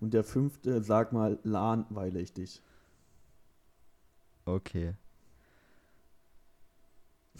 Und 0.00 0.14
der 0.14 0.24
fünfte, 0.24 0.82
sag 0.82 1.12
mal, 1.12 1.38
LAN 1.44 1.86
weile 1.90 2.20
ich 2.20 2.32
dich. 2.32 2.60
okay. 4.46 4.94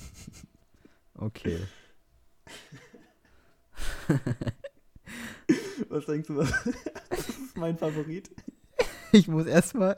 Okay. 1.14 1.58
Was 5.88 6.06
denkst 6.06 6.28
du, 6.28 6.36
was 6.36 6.50
das 7.10 7.28
ist 7.28 7.56
mein 7.56 7.76
Favorit? 7.76 8.30
Ich 9.12 9.28
muss 9.28 9.46
erstmal. 9.46 9.96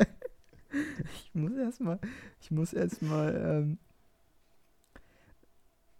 Ich 1.14 1.34
muss 1.34 1.52
erstmal. 1.52 2.00
Ich 2.40 2.50
muss 2.50 2.72
erstmal. 2.72 3.36
Ähm, 3.36 3.78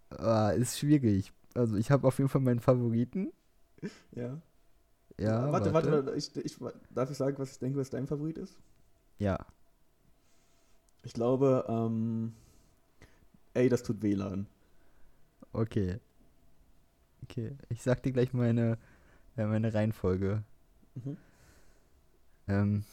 ah, 0.09 0.49
ist 0.49 0.79
schwierig. 0.79 1.31
Also 1.53 1.77
ich 1.77 1.91
habe 1.91 2.07
auf 2.07 2.17
jeden 2.17 2.29
Fall 2.29 2.41
meinen 2.41 2.59
Favoriten. 2.59 3.31
Ja. 4.11 4.41
Ja, 5.19 5.51
warte, 5.51 5.73
warte, 5.73 5.91
warte. 5.91 6.15
Ich, 6.15 6.35
ich, 6.35 6.57
darf 6.89 7.11
ich 7.11 7.17
sagen, 7.17 7.37
was 7.37 7.51
ich 7.51 7.59
denke, 7.59 7.77
was 7.77 7.91
dein 7.91 8.07
Favorit 8.07 8.39
ist? 8.39 8.57
Ja. 9.19 9.37
Ich 11.03 11.13
glaube, 11.13 11.65
ähm, 11.67 12.33
ey, 13.53 13.69
das 13.69 13.83
tut 13.83 14.01
WLAN. 14.01 14.47
Okay. 15.53 15.99
Okay. 17.23 17.51
Ich 17.69 17.81
sag 17.81 18.03
dir 18.03 18.11
gleich 18.11 18.33
meine, 18.33 18.77
äh, 19.37 19.45
meine 19.45 19.73
Reihenfolge. 19.73 20.43
Mhm. 20.95 21.17
Ähm. 22.47 22.83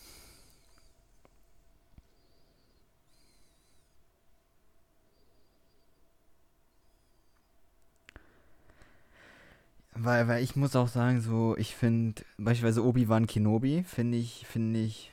Weil, 9.94 10.28
weil 10.28 10.42
ich 10.42 10.56
muss 10.56 10.76
auch 10.76 10.88
sagen, 10.88 11.20
so, 11.20 11.56
ich 11.58 11.74
finde, 11.74 12.22
beispielsweise 12.38 12.84
Obi-Wan 12.84 13.26
Kenobi, 13.26 13.84
finde 13.84 14.18
ich, 14.18 14.46
finde 14.46 14.80
ich. 14.80 15.12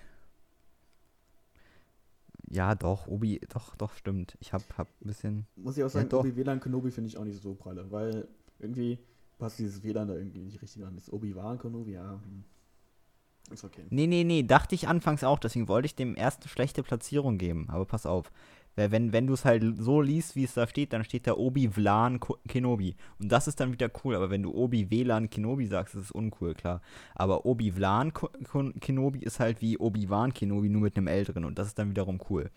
Ja, 2.49 2.75
doch, 2.75 3.07
Obi, 3.07 3.41
doch, 3.49 3.75
doch, 3.75 3.93
stimmt. 3.93 4.37
Ich 4.39 4.53
hab, 4.53 4.61
hab 4.77 4.87
ein 5.01 5.07
bisschen. 5.07 5.47
Muss 5.55 5.77
ich 5.77 5.83
auch 5.83 5.89
sagen, 5.89 6.09
doch. 6.09 6.21
Obi 6.21 6.35
WLAN 6.35 6.59
Kenobi 6.59 6.91
finde 6.91 7.09
ich 7.09 7.17
auch 7.17 7.25
nicht 7.25 7.41
so 7.41 7.53
pralle, 7.55 7.91
weil 7.91 8.27
irgendwie 8.59 8.99
passt 9.37 9.59
dieses 9.59 9.83
WLAN 9.83 10.07
da 10.07 10.15
irgendwie 10.15 10.39
nicht 10.39 10.61
richtig 10.61 10.83
an. 10.85 10.95
Das 10.95 11.11
Obi-Wan 11.11 11.59
Kenobi, 11.59 11.93
ja. 11.93 12.19
hm. 12.23 12.43
Ist 13.51 13.63
okay. 13.63 13.85
Nee, 13.89 14.07
nee, 14.07 14.23
nee, 14.23 14.43
dachte 14.43 14.75
ich 14.75 14.87
anfangs 14.87 15.23
auch, 15.23 15.39
deswegen 15.39 15.69
wollte 15.69 15.85
ich 15.85 15.95
dem 15.95 16.17
erst 16.17 16.41
eine 16.41 16.49
schlechte 16.49 16.83
Platzierung 16.83 17.37
geben. 17.37 17.69
Aber 17.69 17.85
pass 17.85 18.05
auf. 18.05 18.31
Weil 18.77 18.91
wenn, 18.91 19.12
wenn 19.12 19.27
du 19.27 19.34
es 19.34 19.43
halt 19.43 19.63
so 19.77 20.01
liest, 20.01 20.36
wie 20.36 20.43
es 20.43 20.53
da 20.53 20.67
steht, 20.67 20.93
dann 20.93 21.03
steht 21.03 21.25
da 21.27 21.34
Obi-Vlan 21.34 22.19
Ko- 22.19 22.38
Kenobi. 22.48 22.96
Und 23.19 23.29
das 23.31 23.48
ist 23.48 23.60
dann 23.60 23.74
wieder 23.74 23.89
cool. 24.03 24.15
Aber 24.15 24.29
wenn 24.29 24.43
du 24.43 24.53
Obi-Wlan 24.53 25.29
Kenobi 25.29 25.65
sagst, 25.65 25.96
ist 25.96 26.01
es 26.03 26.12
uncool, 26.12 26.53
klar. 26.53 26.81
Aber 27.15 27.41
Ko- 27.41 28.29
Kenobi 28.79 29.19
ist 29.19 29.39
halt 29.39 29.62
wie 29.62 29.77
Obi-Wan 29.79 30.34
Kenobi, 30.34 30.69
nur 30.69 30.81
mit 30.84 30.96
einem 30.96 31.07
älteren. 31.07 31.43
Und 31.43 31.57
das 31.57 31.67
ist 31.67 31.79
dann 31.79 31.89
wiederum 31.89 32.19
cool. 32.29 32.51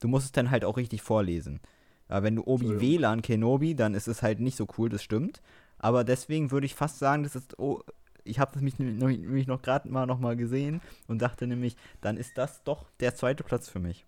Du 0.00 0.08
musst 0.08 0.26
es 0.26 0.32
dann 0.32 0.50
halt 0.50 0.64
auch 0.64 0.76
richtig 0.76 1.00
vorlesen. 1.00 1.60
Aber 2.08 2.24
wenn 2.24 2.34
du 2.36 2.42
Obi-Wlan 2.44 3.22
Kenobi, 3.22 3.74
dann 3.76 3.94
ist 3.94 4.08
es 4.08 4.20
halt 4.20 4.40
nicht 4.40 4.56
so 4.56 4.66
cool, 4.76 4.88
das 4.88 5.02
stimmt. 5.02 5.40
Aber 5.78 6.02
deswegen 6.04 6.50
würde 6.50 6.66
ich 6.66 6.74
fast 6.74 6.98
sagen, 6.98 7.22
das 7.22 7.36
ist. 7.36 7.58
Oh, 7.58 7.80
ich 8.24 8.38
habe 8.38 8.52
das 8.52 8.62
mich 8.62 8.78
nämlich 8.78 8.98
noch, 9.00 9.08
nämlich 9.08 9.46
noch 9.46 9.62
gerade 9.62 9.88
mal 9.88 10.06
noch 10.06 10.18
mal 10.18 10.36
gesehen 10.36 10.80
und 11.08 11.22
dachte 11.22 11.46
nämlich, 11.46 11.76
dann 12.00 12.16
ist 12.16 12.36
das 12.36 12.62
doch 12.64 12.90
der 13.00 13.14
zweite 13.14 13.42
Platz 13.44 13.68
für 13.68 13.80
mich. 13.80 14.06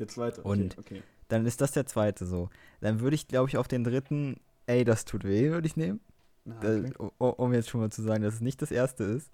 Der 0.00 0.08
zweite. 0.08 0.40
Okay, 0.40 0.48
Und- 0.48 0.78
okay. 0.78 1.02
Dann 1.28 1.46
ist 1.46 1.60
das 1.60 1.70
der 1.70 1.86
zweite 1.86 2.26
so. 2.26 2.50
Dann 2.80 2.98
würde 2.98 3.14
ich, 3.14 3.28
glaube 3.28 3.48
ich, 3.48 3.56
auf 3.56 3.68
den 3.68 3.84
dritten, 3.84 4.40
ey, 4.66 4.82
das 4.82 5.04
tut 5.04 5.22
weh, 5.22 5.50
würde 5.52 5.68
ich 5.68 5.76
nehmen. 5.76 6.00
Ah, 6.48 6.56
okay. 6.58 6.92
O- 7.20 7.26
um 7.28 7.52
jetzt 7.54 7.68
schon 7.70 7.80
mal 7.80 7.90
zu 7.92 8.02
sagen, 8.02 8.24
dass 8.24 8.34
es 8.34 8.40
nicht 8.40 8.60
das 8.62 8.72
erste 8.72 9.04
ist. 9.04 9.30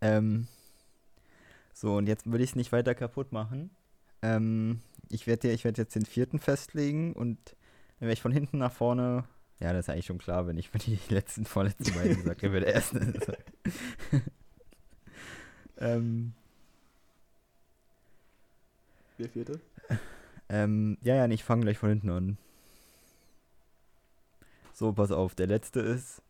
Ähm, 0.00 0.46
so, 1.74 1.96
und 1.96 2.06
jetzt 2.06 2.30
will 2.30 2.40
ich 2.40 2.50
es 2.50 2.56
nicht 2.56 2.70
weiter 2.70 2.94
kaputt 2.94 3.32
machen. 3.32 3.70
Ähm, 4.22 4.82
ich 5.08 5.26
werde 5.26 5.50
ich 5.50 5.64
werd 5.64 5.78
jetzt 5.78 5.96
den 5.96 6.06
vierten 6.06 6.38
festlegen 6.38 7.12
und 7.14 7.38
dann 7.98 8.02
werde 8.06 8.12
ich 8.12 8.22
von 8.22 8.30
hinten 8.30 8.58
nach 8.58 8.72
vorne. 8.72 9.24
Ja, 9.58 9.72
das 9.72 9.86
ist 9.86 9.90
eigentlich 9.90 10.06
schon 10.06 10.18
klar, 10.18 10.46
wenn 10.46 10.58
ich 10.58 10.70
ich 10.74 10.84
die 10.84 10.98
letzten, 11.14 11.44
vorletzten 11.44 11.92
beiden 11.94 12.16
gesagt 12.22 12.42
habe, 12.44 12.60
der 12.60 12.72
erste. 12.74 13.00
ähm, 15.78 16.34
Der 19.18 19.28
vierte? 19.28 19.58
Ähm, 20.52 20.98
ja, 21.00 21.14
ja, 21.16 21.26
ich 21.28 21.42
fange 21.42 21.62
gleich 21.62 21.78
von 21.78 21.88
hinten 21.88 22.10
an. 22.10 22.38
So, 24.74 24.92
pass 24.92 25.10
auf, 25.10 25.34
der 25.34 25.46
letzte 25.46 25.80
ist 25.80 26.20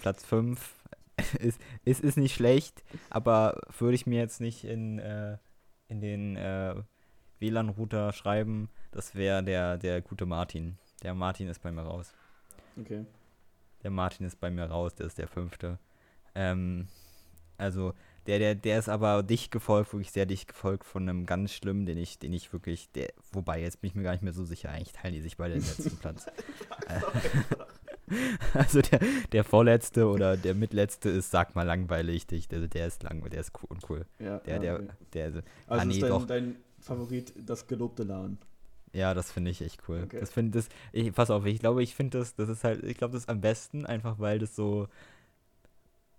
Platz 0.00 0.24
5. 0.24 0.74
ist, 1.38 1.60
ist, 1.84 2.00
ist 2.00 2.16
nicht 2.16 2.34
schlecht, 2.34 2.82
aber 3.10 3.60
würde 3.78 3.96
ich 3.96 4.06
mir 4.06 4.18
jetzt 4.18 4.40
nicht 4.40 4.64
in, 4.64 4.98
äh, 4.98 5.36
in 5.88 6.00
den 6.00 6.36
äh, 6.36 6.74
WLAN-Router 7.38 8.12
schreiben. 8.12 8.70
Das 8.92 9.14
wäre 9.14 9.42
der, 9.44 9.76
der 9.76 10.00
gute 10.00 10.24
Martin. 10.24 10.78
Der 11.02 11.12
Martin 11.12 11.48
ist 11.48 11.60
bei 11.62 11.70
mir 11.70 11.82
raus. 11.82 12.14
Okay. 12.80 13.04
Der 13.82 13.90
Martin 13.90 14.26
ist 14.26 14.40
bei 14.40 14.50
mir 14.50 14.64
raus, 14.64 14.94
der 14.94 15.06
ist 15.06 15.18
der 15.18 15.28
fünfte. 15.28 15.78
Ähm, 16.34 16.88
also, 17.58 17.92
der, 18.28 18.38
der, 18.38 18.54
der 18.54 18.78
ist 18.78 18.90
aber 18.90 19.22
dicht 19.22 19.50
gefolgt, 19.50 19.92
wirklich 19.94 20.12
sehr 20.12 20.26
dicht 20.26 20.48
gefolgt 20.48 20.84
von 20.84 21.08
einem 21.08 21.24
ganz 21.24 21.50
schlimmen, 21.52 21.86
den 21.86 21.96
ich, 21.96 22.18
den 22.18 22.34
ich 22.34 22.52
wirklich, 22.52 22.90
der, 22.92 23.08
wobei, 23.32 23.62
jetzt 23.62 23.80
bin 23.80 23.88
ich 23.88 23.94
mir 23.94 24.02
gar 24.02 24.12
nicht 24.12 24.22
mehr 24.22 24.34
so 24.34 24.44
sicher, 24.44 24.68
eigentlich 24.68 24.92
teilen 24.92 25.14
die 25.14 25.22
sich 25.22 25.38
beide 25.38 25.54
den 25.54 25.62
letzten 25.64 25.96
Platz. 26.00 26.26
Also 28.54 28.80
der, 28.80 29.00
der 29.32 29.44
vorletzte 29.44 30.06
oder 30.06 30.36
der 30.36 30.54
mitletzte 30.54 31.08
ist, 31.08 31.30
sag 31.30 31.54
mal, 31.54 31.64
langweilig, 31.64 32.26
dich, 32.26 32.48
der, 32.48 32.68
der 32.68 32.86
ist 32.86 33.02
lang, 33.02 33.22
der 33.30 33.40
ist 33.40 33.52
cool, 33.62 33.66
uncool. 33.70 34.06
Ja, 34.18 34.38
Der, 34.40 34.54
ja, 34.54 34.60
der, 34.60 34.74
okay. 34.76 34.88
der, 35.12 35.24
Also 35.26 35.42
ah, 35.66 35.84
nee, 35.84 35.94
ist 35.94 36.02
dein, 36.02 36.10
doch. 36.10 36.26
dein 36.26 36.56
Favorit 36.80 37.32
das 37.36 37.66
gelobte 37.66 38.04
LAN. 38.04 38.38
Ja, 38.92 39.12
das 39.14 39.32
finde 39.32 39.50
ich 39.50 39.60
echt 39.62 39.82
cool. 39.88 40.02
Okay. 40.04 40.20
Das 40.20 40.30
finde 40.30 40.58
das, 40.58 40.68
ich, 40.92 41.12
pass 41.12 41.30
auf, 41.30 41.44
ich 41.46 41.60
glaube, 41.60 41.82
ich 41.82 41.94
finde 41.94 42.18
das, 42.18 42.34
das 42.34 42.48
ist 42.48 42.64
halt, 42.64 42.82
ich 42.84 42.96
glaube, 42.96 43.12
das 43.12 43.22
ist 43.24 43.28
am 43.28 43.40
besten, 43.40 43.84
einfach 43.86 44.18
weil 44.18 44.38
das 44.38 44.54
so, 44.56 44.88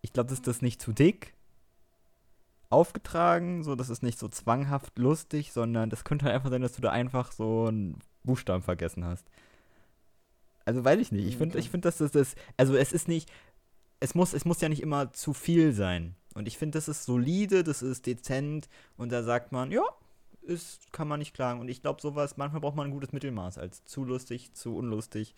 ich 0.02 0.14
glaube, 0.14 0.30
das 0.30 0.40
ist 0.40 0.48
das 0.48 0.62
nicht 0.62 0.82
zu 0.82 0.92
dick, 0.92 1.34
aufgetragen, 2.70 3.64
so 3.64 3.76
das 3.76 3.90
ist 3.90 4.04
nicht 4.04 4.20
so 4.20 4.28
zwanghaft 4.28 4.98
lustig, 5.00 5.52
sondern 5.52 5.90
das 5.90 6.04
könnte 6.04 6.26
halt 6.26 6.36
einfach 6.36 6.50
sein, 6.52 6.62
dass 6.62 6.74
du 6.74 6.82
da 6.82 6.92
einfach 6.92 7.32
so 7.32 7.66
einen 7.66 7.98
Buchstaben 8.24 8.64
vergessen 8.64 9.06
hast. 9.06 9.26
Also 10.66 10.84
weiß 10.86 11.00
ich 11.00 11.12
nicht. 11.12 11.26
Ich 11.26 11.38
finde, 11.38 11.56
Okay. 11.56 11.66
ich 11.66 11.70
finde, 11.72 11.88
dass 11.88 11.98
das, 11.98 12.12
das, 12.12 12.36
also 12.58 12.76
es 12.76 12.92
ist 12.94 13.08
nicht, 13.08 13.32
es 14.00 14.14
muss, 14.14 14.34
es 14.34 14.46
muss 14.46 14.62
ja 14.62 14.70
nicht 14.70 14.82
immer 14.84 15.12
zu 15.14 15.34
viel 15.34 15.74
sein. 15.74 16.16
Und 16.36 16.48
ich 16.48 16.58
finde, 16.58 16.78
das 16.78 16.88
ist 16.88 17.06
solide, 17.06 17.64
das 17.64 17.82
ist 17.82 18.06
dezent 18.06 18.70
und 18.98 19.12
da 19.12 19.24
sagt 19.24 19.52
man, 19.52 19.72
ja, 19.72 19.82
ist, 20.44 20.94
kann 20.94 21.08
man 21.08 21.20
nicht 21.20 21.34
klagen. 21.34 21.60
Und 21.60 21.70
ich 21.70 21.82
glaube, 21.82 22.02
sowas, 22.02 22.38
manchmal 22.38 22.62
braucht 22.62 22.76
man 22.76 22.88
ein 22.88 22.94
gutes 22.94 23.12
Mittelmaß, 23.12 23.58
als 23.58 23.84
zu 23.86 24.04
lustig, 24.06 24.54
zu 24.54 24.76
unlustig 24.76 25.34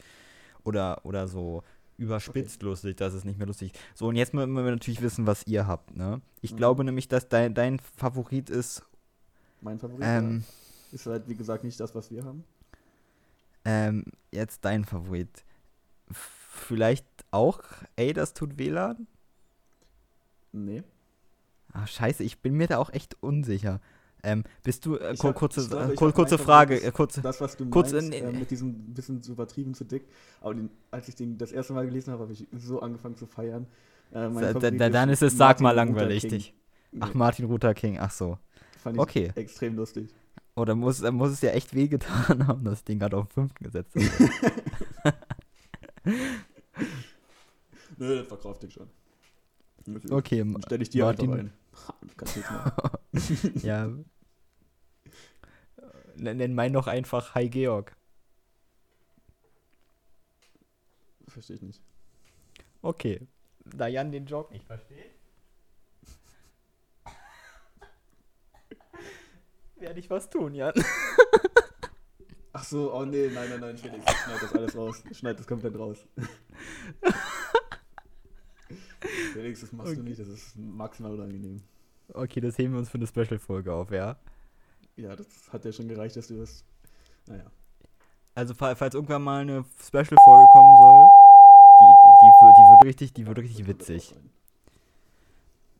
oder, 0.63 1.05
oder 1.05 1.27
so 1.27 1.63
überspitzt 2.01 2.63
lustig, 2.63 2.97
dass 2.97 3.13
es 3.13 3.23
nicht 3.23 3.37
mehr 3.37 3.47
lustig 3.47 3.73
ist. 3.73 3.81
So, 3.97 4.07
und 4.07 4.15
jetzt 4.15 4.33
müssen 4.33 4.51
wir 4.53 4.63
natürlich 4.63 5.01
wissen, 5.01 5.27
was 5.27 5.45
ihr 5.47 5.67
habt, 5.67 5.95
ne? 5.95 6.21
Ich 6.41 6.51
Mhm. 6.53 6.57
glaube 6.57 6.83
nämlich, 6.83 7.07
dass 7.07 7.29
dein, 7.29 7.53
dein 7.53 7.79
Favorit 7.79 8.49
ist, 8.49 8.83
Mein 9.61 9.79
Favorit 9.79 10.01
ähm, 10.05 10.43
ist 10.91 11.05
halt, 11.05 11.27
wie 11.29 11.35
gesagt, 11.35 11.63
nicht 11.63 11.79
das, 11.79 11.93
was 11.95 12.09
wir 12.11 12.23
haben. 12.25 12.43
ähm, 13.63 14.05
jetzt 14.31 14.65
dein 14.65 14.85
Favorit. 14.85 15.45
Vielleicht 16.09 17.05
auch, 17.29 17.61
ey, 17.95 18.11
das 18.13 18.33
tut 18.33 18.57
WLAN? 18.57 19.07
Nee. 20.51 20.83
Ah, 21.73 21.87
scheiße, 21.87 22.23
ich 22.23 22.39
bin 22.39 22.55
mir 22.55 22.67
da 22.67 22.79
auch 22.79 22.89
echt 22.91 23.15
unsicher. 23.21 23.79
Ähm, 24.23 24.43
bist 24.63 24.85
du, 24.85 24.97
äh, 24.97 25.15
hab- 25.17 25.35
kurze, 25.35 25.67
glaube, 25.67 25.93
äh, 25.93 25.95
kur 25.95 26.11
kurze 26.11 26.37
mein 26.37 26.45
Frage, 26.45 26.75
Favorit 26.75 26.89
äh, 26.89 26.95
kurze, 26.95 27.21
Das, 27.21 27.41
was 27.41 27.57
du 27.57 27.69
Kurz, 27.69 27.91
meinst, 27.91 28.13
äh, 28.13 28.19
äh, 28.19 28.31
mit 28.31 28.51
diesem 28.51 28.93
bisschen 28.93 29.21
zu 29.23 29.31
übertrieben, 29.31 29.73
zu 29.73 29.83
dick. 29.83 30.03
Aber 30.41 30.53
den, 30.53 30.69
als 30.91 31.07
ich 31.07 31.15
den 31.15 31.37
das 31.37 31.51
erste 31.51 31.73
Mal 31.73 31.85
gelesen 31.85 32.11
habe, 32.13 32.23
habe 32.23 32.33
ich 32.33 32.47
so 32.51 32.81
angefangen 32.81 33.15
zu 33.17 33.25
feiern. 33.25 33.65
Äh, 34.11 34.29
da, 34.53 34.89
dann 34.89 35.09
ist 35.09 35.21
es, 35.23 35.37
sag 35.37 35.59
mal 35.61 35.71
langweilig, 35.71 36.27
dich. 36.27 36.53
Ach, 36.99 37.13
Martin 37.13 37.47
Luther 37.47 37.73
King, 37.73 37.97
ach 37.99 38.11
so. 38.11 38.37
fand 38.83 38.97
ich 38.97 39.01
okay. 39.01 39.31
extrem 39.35 39.75
lustig. 39.75 40.13
Oder 40.55 40.75
muss, 40.75 40.99
dann 40.99 41.15
muss 41.15 41.31
es 41.31 41.41
ja 41.41 41.51
echt 41.51 41.73
wehgetan 41.73 42.45
haben, 42.47 42.63
dass 42.65 42.79
ich 42.79 42.83
den 42.85 42.99
gerade 42.99 43.15
auf 43.17 43.27
den 43.29 43.33
fünften 43.33 43.63
gesetzt 43.63 43.95
habe. 43.95 45.13
Nö, 47.97 48.17
das 48.17 48.27
verkauft 48.27 48.63
ich 48.65 48.73
schon. 48.73 48.89
Okay, 50.09 50.45
stelle 50.65 50.83
ich 50.83 50.89
dir 50.89 51.05
Martin- 51.05 51.31
einfach 51.31 51.39
ein. 51.39 52.91
Ja. 53.63 53.89
Nenn 56.15 56.53
meinen 56.53 56.73
doch 56.73 56.87
einfach 56.87 57.35
Hi 57.35 57.49
Georg. 57.49 57.95
Verstehe 61.27 61.55
ich 61.55 61.61
nicht. 61.61 61.81
Okay. 62.81 63.27
Da 63.65 63.87
Jan 63.87 64.11
den 64.11 64.25
Joke 64.25 64.51
nicht 64.53 64.65
versteht. 64.65 65.11
Werde 69.77 69.99
ich 69.99 70.09
was 70.09 70.29
tun, 70.29 70.53
Jan. 70.53 70.73
Ach 72.53 72.63
so, 72.65 72.93
oh 72.93 73.05
nee, 73.05 73.29
nein, 73.33 73.49
nein, 73.49 73.61
nein, 73.61 73.77
Felix, 73.77 74.03
schneid 74.05 74.41
das 74.41 74.53
alles 74.53 74.75
raus. 74.75 75.03
Schneid 75.13 75.39
das 75.39 75.47
komplett 75.47 75.77
raus. 75.79 76.05
Felix, 79.33 79.61
das 79.61 79.71
machst 79.71 79.91
Okay. 79.93 80.01
du 80.01 80.03
nicht, 80.03 80.19
das 80.19 80.27
ist 80.27 80.57
maximal 80.57 81.13
unangenehm. 81.13 81.61
Okay, 82.13 82.41
das 82.41 82.57
heben 82.57 82.73
wir 82.73 82.79
uns 82.79 82.89
für 82.89 82.97
eine 82.97 83.07
Special-Folge 83.07 83.73
auf, 83.73 83.91
ja? 83.91 84.17
Ja, 84.95 85.15
das 85.15 85.27
hat 85.51 85.63
ja 85.65 85.71
schon 85.71 85.87
gereicht, 85.87 86.15
dass 86.17 86.27
du 86.27 86.37
das. 86.37 86.63
Naja. 87.27 87.45
Also, 88.35 88.53
fa- 88.53 88.75
falls 88.75 88.93
irgendwann 88.95 89.21
mal 89.23 89.41
eine 89.41 89.63
Special-Folge 89.81 90.47
kommen 90.53 90.77
soll, 90.77 91.07
die, 91.79 91.93
die, 92.03 92.13
die, 92.21 92.31
wird, 92.45 92.57
die 92.57 92.69
wird 92.71 92.83
richtig, 92.85 93.13
die 93.13 93.27
wird 93.27 93.37
richtig 93.39 93.67
witzig. 93.67 94.15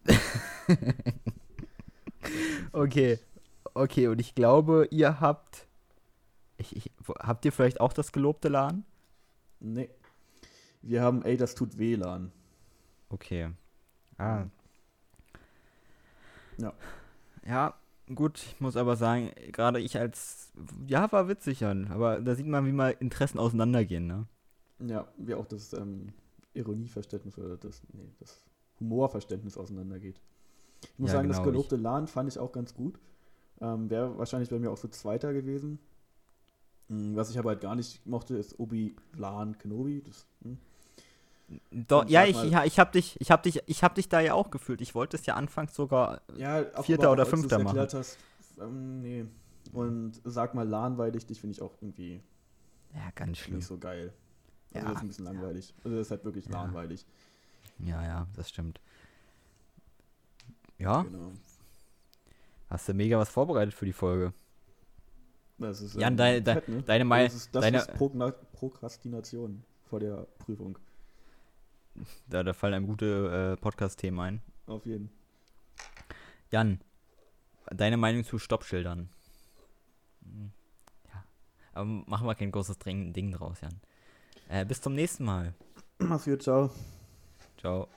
Okay. 2.74 3.20
Okay, 3.74 4.08
und 4.08 4.20
ich 4.20 4.36
glaube, 4.36 4.88
ihr 4.92 5.20
habt. 5.20 5.68
Ich, 6.58 6.76
ich, 6.76 6.92
habt 7.20 7.44
ihr 7.46 7.52
vielleicht 7.52 7.82
auch 7.82 7.94
das 7.94 8.12
gelobte 8.12 8.48
LAN? 8.50 8.86
Nee. 9.60 9.90
Wir 10.82 11.02
haben, 11.02 11.24
ey, 11.24 11.38
das 11.38 11.56
tut 11.56 11.78
WLAN. 11.78 12.32
Okay. 13.10 13.50
Ah. 14.18 14.46
Ja. 16.62 16.74
Ja, 17.46 17.74
gut, 18.14 18.38
ich 18.40 18.60
muss 18.62 18.76
aber 18.78 18.96
sagen, 18.96 19.32
gerade 19.52 19.80
ich 19.80 19.98
als. 19.98 20.52
Ja, 20.88 21.12
war 21.12 21.28
witzig, 21.28 21.62
Jan. 21.62 21.88
Aber 21.92 22.22
da 22.22 22.36
sieht 22.36 22.48
man, 22.48 22.66
wie 22.66 22.72
mal 22.72 22.96
Interessen 23.00 23.40
auseinandergehen, 23.40 24.08
ne? 24.08 24.28
Ja, 24.80 25.08
wie 25.18 25.36
auch 25.36 25.46
das 25.46 25.74
ähm, 25.74 26.14
Ironieverständnis 26.54 27.38
oder 27.38 27.58
das, 27.58 27.82
nee, 27.94 28.10
das 28.20 28.42
Humorverständnis 28.80 29.58
auseinandergeht. 29.58 30.20
Ich 30.84 31.00
muss 31.00 31.12
Ja, 31.12 31.18
sagen, 31.18 31.28
genau, 31.28 31.38
das 31.38 31.44
gelobte 31.44 31.76
LAN 31.76 32.08
fand 32.08 32.30
ich 32.30 32.40
auch 32.40 32.52
ganz 32.52 32.74
gut. 32.74 33.00
Ähm, 33.60 33.90
Wäre 33.90 34.18
wahrscheinlich 34.18 34.50
bei 34.50 34.60
mir 34.60 34.72
auch 34.72 34.78
so 34.78 34.88
Zweiter 34.88 35.34
gewesen. 35.34 35.80
Mm, 36.90 37.16
Was 37.16 37.30
ich 37.30 37.40
aber 37.40 37.50
halt 37.52 37.62
gar 37.62 37.76
nicht 37.76 38.06
mochte, 38.06 38.36
ist 38.38 38.60
Obi-Wan 38.60 39.58
Kenobi. 39.58 40.02
Das, 40.04 40.26
hm. 40.44 40.58
Und 41.72 42.10
ja, 42.10 42.26
ich, 42.26 42.42
ja, 42.44 42.64
ich 42.64 42.80
hab 42.80 42.92
dich, 42.94 43.20
ich 43.20 43.30
hab 43.32 43.44
dich, 43.44 43.62
ich 43.68 43.84
hab 43.84 43.96
dich 43.96 44.08
da 44.10 44.20
ja 44.22 44.34
auch 44.34 44.52
gefühlt. 44.52 44.80
Ich 44.82 44.96
wollte 44.96 45.18
es 45.18 45.26
ja 45.26 45.36
anfangs 45.36 45.76
sogar. 45.76 46.22
Ja, 46.38 46.64
Vierter 46.84 47.12
oder 47.12 47.26
Fünfter 47.26 47.60
erklärt 47.60 47.94
Hast, 47.94 48.18
ähm, 48.60 49.02
nee. 49.02 49.26
Und 49.74 50.20
sag 50.24 50.54
mal 50.54 50.68
lahmweilig, 50.68 51.26
dich 51.26 51.40
finde 51.42 51.54
ich 51.56 51.62
auch 51.62 51.74
irgendwie 51.82 52.22
Ja, 52.94 53.10
ganz 53.16 53.38
schlimm. 53.40 53.58
nicht 53.58 53.68
so 53.68 53.78
geil. 53.78 54.14
Also 54.74 54.86
Ja, 54.88 54.92
das 54.94 54.96
ist 55.00 55.02
ein 55.04 55.08
bisschen 55.10 55.26
langweilig. 55.26 55.74
Also 55.84 55.98
das 55.98 56.08
ist 56.08 56.12
halt 56.12 56.26
wirklich 56.26 56.46
Ja. 56.46 56.52
lahmweilig. 56.54 57.06
Ja, 57.80 58.04
ja, 58.04 58.28
das 58.36 58.50
stimmt. 58.50 58.80
Ja, 60.78 61.04
Genau. 61.04 61.32
hast 62.70 62.88
du 62.90 62.94
mega 62.94 63.18
was 63.20 63.30
vorbereitet 63.30 63.74
für 63.74 63.86
die 63.86 63.94
Folge. 63.94 64.34
Das 65.58 65.80
ist, 65.82 65.96
Jan, 65.96 66.18
deine- 66.18 66.44
fett, 66.44 66.68
ne? 66.68 66.82
deine 66.82 67.06
Mei- 67.06 67.26
Das 67.26 67.36
ist, 67.36 67.54
das 67.56 67.62
deine- 67.62 67.78
ist 67.80 67.94
Progna 67.94 68.32
Prokrastination 68.32 69.64
vor 69.90 70.00
der 70.00 70.26
Prüfung. 70.40 70.78
Da, 72.28 72.44
da 72.44 72.54
fallen 72.54 72.74
einem 72.74 72.88
gute 72.88 73.56
äh, 73.58 73.62
Podcast-Themen 73.62 74.20
ein. 74.20 74.42
Auf 74.66 74.86
jeden. 74.86 75.12
Jan, 76.52 76.80
deine 77.70 77.98
Meinung 77.98 78.24
zu 78.24 78.38
Stoppschildern? 78.40 79.10
Hm, 80.24 80.52
Ja, 81.14 81.24
aber 81.74 81.86
machen 81.86 82.28
wir 82.28 82.36
kein 82.36 82.52
großes 82.52 82.80
Ding 82.80 83.32
draus, 83.32 83.62
Jan. 83.62 83.80
Äh, 84.50 84.66
bis 84.66 84.82
zum 84.82 84.94
nächsten 84.94 85.26
Mal. 85.26 85.54
Mach's 86.00 86.26
gut, 86.26 86.42
ciao. 86.44 86.72
Ciao. 87.58 87.88